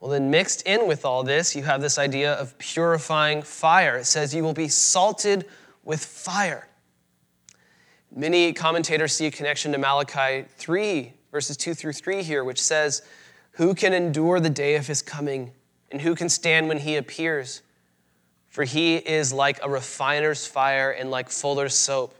Well, 0.00 0.10
then, 0.10 0.30
mixed 0.30 0.62
in 0.62 0.88
with 0.88 1.04
all 1.04 1.22
this, 1.22 1.54
you 1.54 1.62
have 1.64 1.82
this 1.82 1.98
idea 1.98 2.32
of 2.32 2.56
purifying 2.56 3.42
fire. 3.42 3.98
It 3.98 4.06
says, 4.06 4.34
You 4.34 4.42
will 4.42 4.54
be 4.54 4.68
salted 4.68 5.46
with 5.84 6.02
fire. 6.02 6.68
Many 8.10 8.54
commentators 8.54 9.12
see 9.12 9.26
a 9.26 9.30
connection 9.30 9.72
to 9.72 9.78
Malachi 9.78 10.46
3, 10.56 11.12
verses 11.30 11.56
2 11.58 11.74
through 11.74 11.92
3 11.92 12.22
here, 12.22 12.42
which 12.42 12.60
says, 12.60 13.02
Who 13.52 13.74
can 13.74 13.92
endure 13.92 14.40
the 14.40 14.50
day 14.50 14.76
of 14.76 14.86
his 14.86 15.02
coming, 15.02 15.52
and 15.92 16.00
who 16.00 16.14
can 16.14 16.30
stand 16.30 16.68
when 16.68 16.78
he 16.78 16.96
appears? 16.96 17.60
For 18.48 18.64
he 18.64 18.96
is 18.96 19.34
like 19.34 19.60
a 19.62 19.68
refiner's 19.68 20.46
fire 20.46 20.90
and 20.90 21.10
like 21.10 21.28
fuller's 21.28 21.74
soap. 21.74 22.14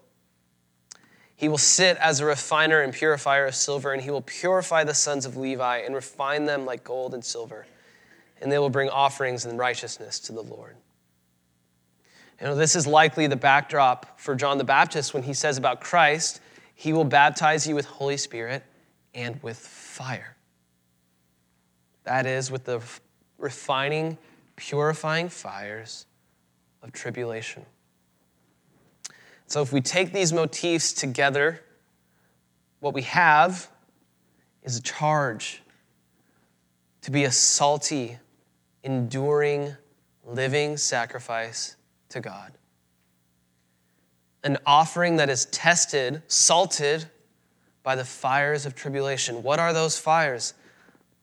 He 1.40 1.48
will 1.48 1.56
sit 1.56 1.96
as 1.96 2.20
a 2.20 2.26
refiner 2.26 2.82
and 2.82 2.92
purifier 2.92 3.46
of 3.46 3.54
silver, 3.54 3.94
and 3.94 4.02
he 4.02 4.10
will 4.10 4.20
purify 4.20 4.84
the 4.84 4.92
sons 4.92 5.24
of 5.24 5.38
Levi 5.38 5.78
and 5.78 5.94
refine 5.94 6.44
them 6.44 6.66
like 6.66 6.84
gold 6.84 7.14
and 7.14 7.24
silver. 7.24 7.66
And 8.42 8.52
they 8.52 8.58
will 8.58 8.68
bring 8.68 8.90
offerings 8.90 9.46
in 9.46 9.56
righteousness 9.56 10.20
to 10.20 10.32
the 10.32 10.42
Lord. 10.42 10.76
You 12.38 12.48
know, 12.48 12.54
this 12.54 12.76
is 12.76 12.86
likely 12.86 13.26
the 13.26 13.36
backdrop 13.36 14.20
for 14.20 14.34
John 14.34 14.58
the 14.58 14.64
Baptist 14.64 15.14
when 15.14 15.22
he 15.22 15.32
says 15.32 15.56
about 15.56 15.80
Christ, 15.80 16.42
he 16.74 16.92
will 16.92 17.04
baptize 17.04 17.66
you 17.66 17.74
with 17.74 17.86
Holy 17.86 18.18
Spirit 18.18 18.62
and 19.14 19.42
with 19.42 19.56
fire. 19.56 20.36
That 22.04 22.26
is, 22.26 22.50
with 22.50 22.64
the 22.64 22.82
refining, 23.38 24.18
purifying 24.56 25.30
fires 25.30 26.04
of 26.82 26.92
tribulation. 26.92 27.64
So 29.50 29.62
if 29.62 29.72
we 29.72 29.80
take 29.80 30.12
these 30.12 30.32
motifs 30.32 30.92
together, 30.92 31.60
what 32.78 32.94
we 32.94 33.02
have 33.02 33.68
is 34.62 34.76
a 34.76 34.82
charge 34.82 35.60
to 37.02 37.10
be 37.10 37.24
a 37.24 37.32
salty, 37.32 38.18
enduring, 38.84 39.74
living 40.24 40.76
sacrifice 40.76 41.74
to 42.10 42.20
God. 42.20 42.52
An 44.44 44.56
offering 44.66 45.16
that 45.16 45.28
is 45.28 45.46
tested, 45.46 46.22
salted 46.28 47.06
by 47.82 47.96
the 47.96 48.04
fires 48.04 48.66
of 48.66 48.76
tribulation. 48.76 49.42
What 49.42 49.58
are 49.58 49.72
those 49.72 49.98
fires? 49.98 50.54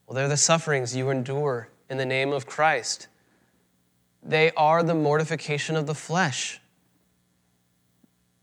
Well, 0.05 0.15
they're 0.15 0.27
the 0.27 0.35
sufferings 0.35 0.93
you 0.93 1.11
endure 1.11 1.69
in 1.89 1.95
the 1.95 2.05
name 2.05 2.33
of 2.33 2.45
Christ. 2.45 3.07
They 4.21 4.51
are 4.57 4.83
the 4.83 4.95
mortification 4.95 5.77
of 5.77 5.87
the 5.87 5.95
flesh 5.95 6.59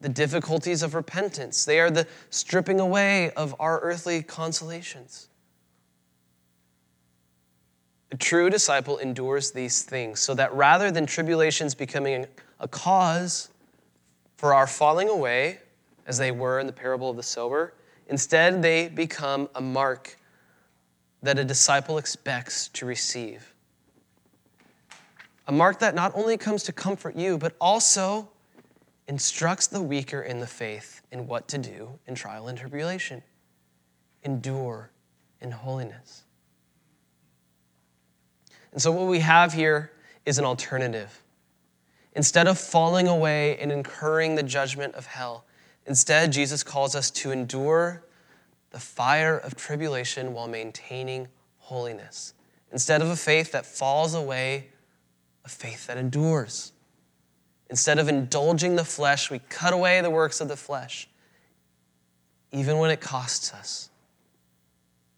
the 0.04 0.10
difficulties 0.10 0.82
of 0.82 0.94
repentance. 0.94 1.64
They 1.64 1.80
are 1.80 1.90
the 1.90 2.06
stripping 2.28 2.78
away 2.78 3.30
of 3.30 3.56
our 3.58 3.80
earthly 3.80 4.22
consolations. 4.22 5.28
A 8.12 8.16
true 8.18 8.50
disciple 8.50 8.98
endures 8.98 9.52
these 9.52 9.80
things 9.80 10.20
so 10.20 10.34
that 10.34 10.52
rather 10.52 10.90
than 10.90 11.06
tribulations 11.06 11.74
becoming 11.74 12.26
a 12.60 12.68
cause 12.68 13.48
for 14.36 14.52
our 14.52 14.66
falling 14.66 15.08
away, 15.08 15.60
as 16.06 16.18
they 16.18 16.30
were 16.30 16.60
in 16.60 16.66
the 16.66 16.72
parable 16.72 17.08
of 17.08 17.16
the 17.16 17.22
sower, 17.22 17.72
instead 18.08 18.60
they 18.60 18.90
become 18.90 19.48
a 19.54 19.60
mark 19.62 20.18
that 21.22 21.38
a 21.38 21.44
disciple 21.44 21.96
expects 21.96 22.68
to 22.68 22.84
receive. 22.84 23.54
A 25.46 25.52
mark 25.52 25.78
that 25.78 25.94
not 25.94 26.12
only 26.14 26.36
comes 26.36 26.62
to 26.64 26.74
comfort 26.74 27.16
you, 27.16 27.38
but 27.38 27.56
also 27.58 28.28
instructs 29.06 29.66
the 29.66 29.82
weaker 29.82 30.22
in 30.22 30.40
the 30.40 30.46
faith 30.46 31.02
in 31.12 31.26
what 31.26 31.48
to 31.48 31.58
do 31.58 31.98
in 32.06 32.14
trial 32.14 32.48
and 32.48 32.58
tribulation. 32.58 33.22
Endure 34.22 34.90
in 35.40 35.50
holiness. 35.50 36.24
And 38.72 38.80
so, 38.80 38.90
what 38.90 39.06
we 39.06 39.20
have 39.20 39.52
here 39.52 39.92
is 40.26 40.38
an 40.38 40.44
alternative. 40.44 41.22
Instead 42.14 42.48
of 42.48 42.58
falling 42.58 43.08
away 43.08 43.58
and 43.58 43.70
incurring 43.70 44.34
the 44.34 44.42
judgment 44.42 44.94
of 44.94 45.06
hell, 45.06 45.44
instead, 45.86 46.32
Jesus 46.32 46.62
calls 46.62 46.94
us 46.94 47.10
to 47.10 47.30
endure 47.30 48.04
the 48.70 48.80
fire 48.80 49.36
of 49.36 49.54
tribulation 49.54 50.32
while 50.32 50.48
maintaining 50.48 51.28
holiness. 51.58 52.34
Instead 52.72 53.02
of 53.02 53.08
a 53.08 53.16
faith 53.16 53.52
that 53.52 53.64
falls 53.64 54.14
away, 54.14 54.68
a 55.44 55.48
faith 55.48 55.86
that 55.86 55.96
endures. 55.96 56.72
Instead 57.74 57.98
of 57.98 58.08
indulging 58.08 58.76
the 58.76 58.84
flesh, 58.84 59.32
we 59.32 59.40
cut 59.48 59.72
away 59.72 60.00
the 60.00 60.08
works 60.08 60.40
of 60.40 60.46
the 60.46 60.56
flesh, 60.56 61.08
even 62.52 62.78
when 62.78 62.88
it 62.88 63.00
costs 63.00 63.52
us. 63.52 63.90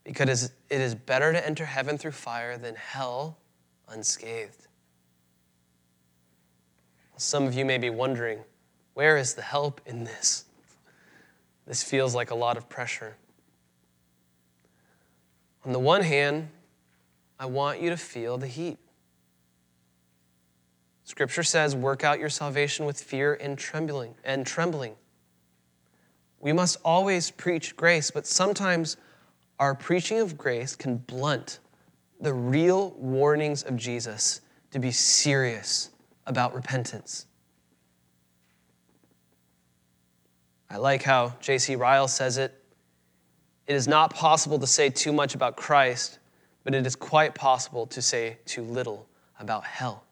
Because 0.04 0.44
it 0.44 0.80
is 0.80 0.94
better 0.94 1.34
to 1.34 1.46
enter 1.46 1.66
heaven 1.66 1.98
through 1.98 2.12
fire 2.12 2.56
than 2.56 2.74
hell 2.74 3.36
unscathed. 3.90 4.68
Some 7.18 7.44
of 7.44 7.52
you 7.52 7.66
may 7.66 7.76
be 7.76 7.90
wondering, 7.90 8.38
where 8.94 9.18
is 9.18 9.34
the 9.34 9.42
help 9.42 9.82
in 9.84 10.04
this? 10.04 10.46
This 11.66 11.82
feels 11.82 12.14
like 12.14 12.30
a 12.30 12.34
lot 12.34 12.56
of 12.56 12.70
pressure. 12.70 13.18
On 15.66 15.72
the 15.72 15.78
one 15.78 16.00
hand, 16.00 16.48
I 17.38 17.44
want 17.44 17.82
you 17.82 17.90
to 17.90 17.98
feel 17.98 18.38
the 18.38 18.46
heat. 18.46 18.78
Scripture 21.06 21.44
says, 21.44 21.76
work 21.76 22.02
out 22.02 22.18
your 22.18 22.28
salvation 22.28 22.84
with 22.84 23.00
fear 23.00 23.34
and 23.34 23.56
trembling 23.56 24.16
and 24.24 24.44
trembling. 24.44 24.96
We 26.40 26.52
must 26.52 26.78
always 26.84 27.30
preach 27.30 27.76
grace, 27.76 28.10
but 28.10 28.26
sometimes 28.26 28.96
our 29.60 29.72
preaching 29.72 30.18
of 30.18 30.36
grace 30.36 30.74
can 30.74 30.96
blunt 30.96 31.60
the 32.20 32.34
real 32.34 32.90
warnings 32.98 33.62
of 33.62 33.76
Jesus 33.76 34.40
to 34.72 34.80
be 34.80 34.90
serious 34.90 35.90
about 36.26 36.56
repentance. 36.56 37.26
I 40.68 40.78
like 40.78 41.04
how 41.04 41.36
J.C. 41.40 41.76
Ryle 41.76 42.08
says 42.08 42.36
it. 42.36 42.52
It 43.68 43.76
is 43.76 43.86
not 43.86 44.12
possible 44.12 44.58
to 44.58 44.66
say 44.66 44.90
too 44.90 45.12
much 45.12 45.36
about 45.36 45.54
Christ, 45.56 46.18
but 46.64 46.74
it 46.74 46.84
is 46.84 46.96
quite 46.96 47.36
possible 47.36 47.86
to 47.86 48.02
say 48.02 48.38
too 48.44 48.62
little 48.62 49.06
about 49.38 49.64
hell. 49.64 50.05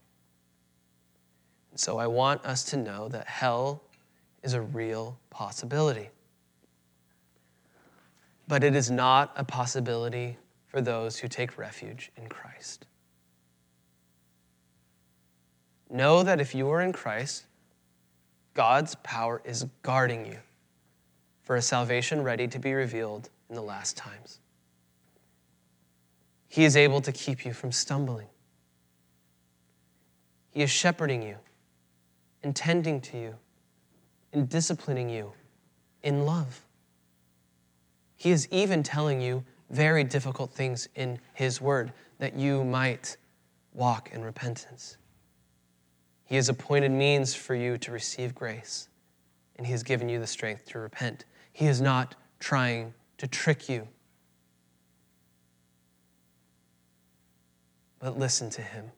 So 1.77 1.99
I 1.99 2.07
want 2.07 2.45
us 2.45 2.65
to 2.67 2.77
know 2.77 3.09
that 3.09 3.27
hell 3.27 3.83
is 4.43 4.55
a 4.55 4.61
real 4.61 5.19
possibility. 5.31 6.11
But 8.47 8.63
it 8.63 8.77
is 8.77 8.91
not 8.91 9.33
a 9.37 9.45
possibility 9.45 10.37
for 10.67 10.81
those 10.81 11.19
who 11.19 11.29
take 11.29 11.59
refuge 11.59 12.13
in 12.17 12.29
Christ. 12.29 12.87
Know 15.91 16.23
that 16.23 16.41
if 16.41 16.55
you 16.55 16.69
are 16.71 16.81
in 16.83 16.93
Christ, 16.93 17.47
God's 18.55 18.95
power 18.97 19.43
is 19.45 19.67
guarding 19.83 20.27
you 20.27 20.39
for 21.43 21.57
a 21.57 21.63
salvation 21.63 22.23
ready 22.23 22.47
to 22.49 22.59
be 22.59 22.73
revealed 22.73 23.31
in 23.49 23.55
the 23.57 23.63
last 23.63 23.97
times. 23.97 24.41
He 26.49 26.65
is 26.65 26.77
able 26.77 27.01
to 27.01 27.13
keep 27.13 27.45
you 27.45 27.53
from 27.53 27.73
stumbling. 27.73 28.29
He 30.51 30.63
is 30.63 30.71
shepherding 30.71 31.23
you 31.23 31.37
and 32.45 32.55
tending 32.55 33.01
to 33.01 33.19
you 33.19 33.35
and 34.33 34.49
disciplining 34.49 35.09
you 35.09 35.33
in 36.03 36.27
love. 36.27 36.61
He 38.17 38.31
is 38.31 38.47
even 38.51 38.83
telling 38.83 39.21
you 39.21 39.43
very 39.71 40.05
difficult 40.05 40.53
things 40.53 40.87
in 40.95 41.19
His 41.33 41.61
word 41.61 41.93
that 42.19 42.37
you 42.37 42.63
might 42.63 43.17
walk 43.73 44.11
in 44.13 44.23
repentance. 44.23 44.99
He 46.27 46.37
has 46.37 46.49
appointed 46.49 46.93
means 46.93 47.35
for 47.35 47.55
you 47.55 47.79
to 47.79 47.91
receive 47.91 48.35
grace, 48.35 48.89
and 49.57 49.67
He 49.67 49.73
has 49.73 49.83
given 49.83 50.09
you 50.09 50.21
the 50.21 50.27
strength 50.27 50.67
to 50.67 50.79
repent. 50.79 51.25
He 51.53 51.67
is 51.67 51.81
not 51.81 52.15
trying 52.41 52.93
to 53.19 53.27
trick 53.27 53.69
you. 53.69 53.89
But 57.99 58.19
listen 58.19 58.51
to 58.51 58.63
Him. 58.63 58.91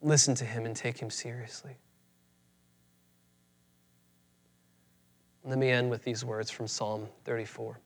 Listen 0.00 0.34
to 0.36 0.44
Him 0.44 0.64
and 0.64 0.76
take 0.76 0.98
Him 0.98 1.10
seriously. 1.10 1.76
Let 5.44 5.58
me 5.58 5.70
end 5.70 5.90
with 5.90 6.04
these 6.04 6.24
words 6.24 6.50
from 6.50 6.68
Psalm 6.68 7.08
34. 7.24 7.78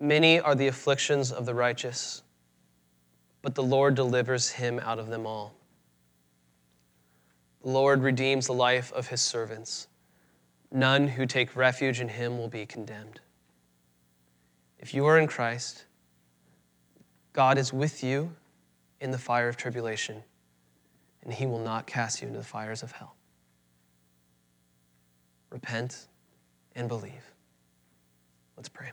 Many 0.00 0.40
are 0.40 0.54
the 0.54 0.66
afflictions 0.66 1.30
of 1.30 1.46
the 1.46 1.54
righteous, 1.54 2.22
but 3.40 3.54
the 3.54 3.62
Lord 3.62 3.94
delivers 3.94 4.50
him 4.50 4.80
out 4.80 4.98
of 4.98 5.06
them 5.06 5.26
all. 5.26 5.54
The 7.62 7.70
Lord 7.70 8.02
redeems 8.02 8.46
the 8.46 8.52
life 8.52 8.92
of 8.92 9.06
his 9.08 9.22
servants. 9.22 9.86
None 10.72 11.06
who 11.06 11.24
take 11.24 11.54
refuge 11.54 12.00
in 12.00 12.08
him 12.08 12.36
will 12.36 12.48
be 12.48 12.66
condemned. 12.66 13.20
If 14.80 14.92
you 14.92 15.06
are 15.06 15.18
in 15.18 15.28
Christ, 15.28 15.84
God 17.32 17.56
is 17.58 17.72
with 17.72 18.02
you 18.02 18.34
in 19.04 19.12
the 19.12 19.18
fire 19.18 19.48
of 19.48 19.56
tribulation, 19.56 20.24
and 21.22 21.32
he 21.32 21.46
will 21.46 21.60
not 21.60 21.86
cast 21.86 22.20
you 22.20 22.26
into 22.26 22.40
the 22.40 22.44
fires 22.44 22.82
of 22.82 22.90
hell 22.90 23.14
repent, 25.54 26.08
and 26.74 26.88
believe. 26.88 27.30
Let's 28.56 28.68
pray. 28.68 28.90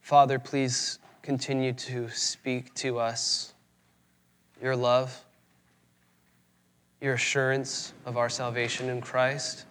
Father, 0.00 0.40
please 0.40 0.98
continue 1.22 1.72
to 1.74 2.08
speak 2.08 2.74
to 2.74 2.98
us 2.98 3.54
your 4.60 4.74
love, 4.74 5.16
your 7.00 7.14
assurance 7.14 7.92
of 8.04 8.16
our 8.16 8.28
salvation 8.28 8.88
in 8.88 9.00
Christ. 9.00 9.64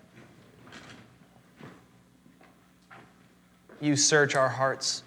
You 3.80 3.96
search 3.96 4.36
our 4.36 4.50
hearts. 4.50 5.04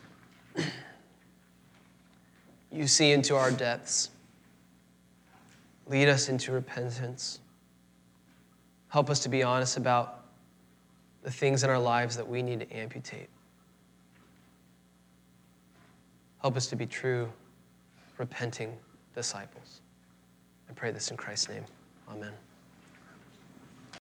You 2.73 2.87
see 2.87 3.11
into 3.13 3.37
our 3.37 3.51
depths. 3.51 4.11
Lead 5.87 6.09
us 6.09 6.29
into 6.29 6.53
repentance. 6.53 7.41
Help 8.89 9.11
us 9.11 9.21
to 9.21 9.29
be 9.29 9.43
honest 9.43 9.77
about 9.77 10.25
the 11.23 11.31
things 11.31 11.65
in 11.65 11.71
our 11.71 11.79
lives 11.79 12.17
that 12.17 12.29
we 12.29 12.43
need 12.43 12.61
to 12.61 12.73
amputate. 12.73 13.29
Help 16.41 16.57
us 16.57 16.67
to 16.69 16.77
be 16.77 16.87
true, 16.87 17.31
repenting 18.19 18.77
disciples. 19.15 19.81
I 20.69 20.73
pray 20.73 20.91
this 20.91 21.11
in 21.11 21.17
Christ's 21.17 21.49
name. 21.49 21.65
Amen. 22.09 22.33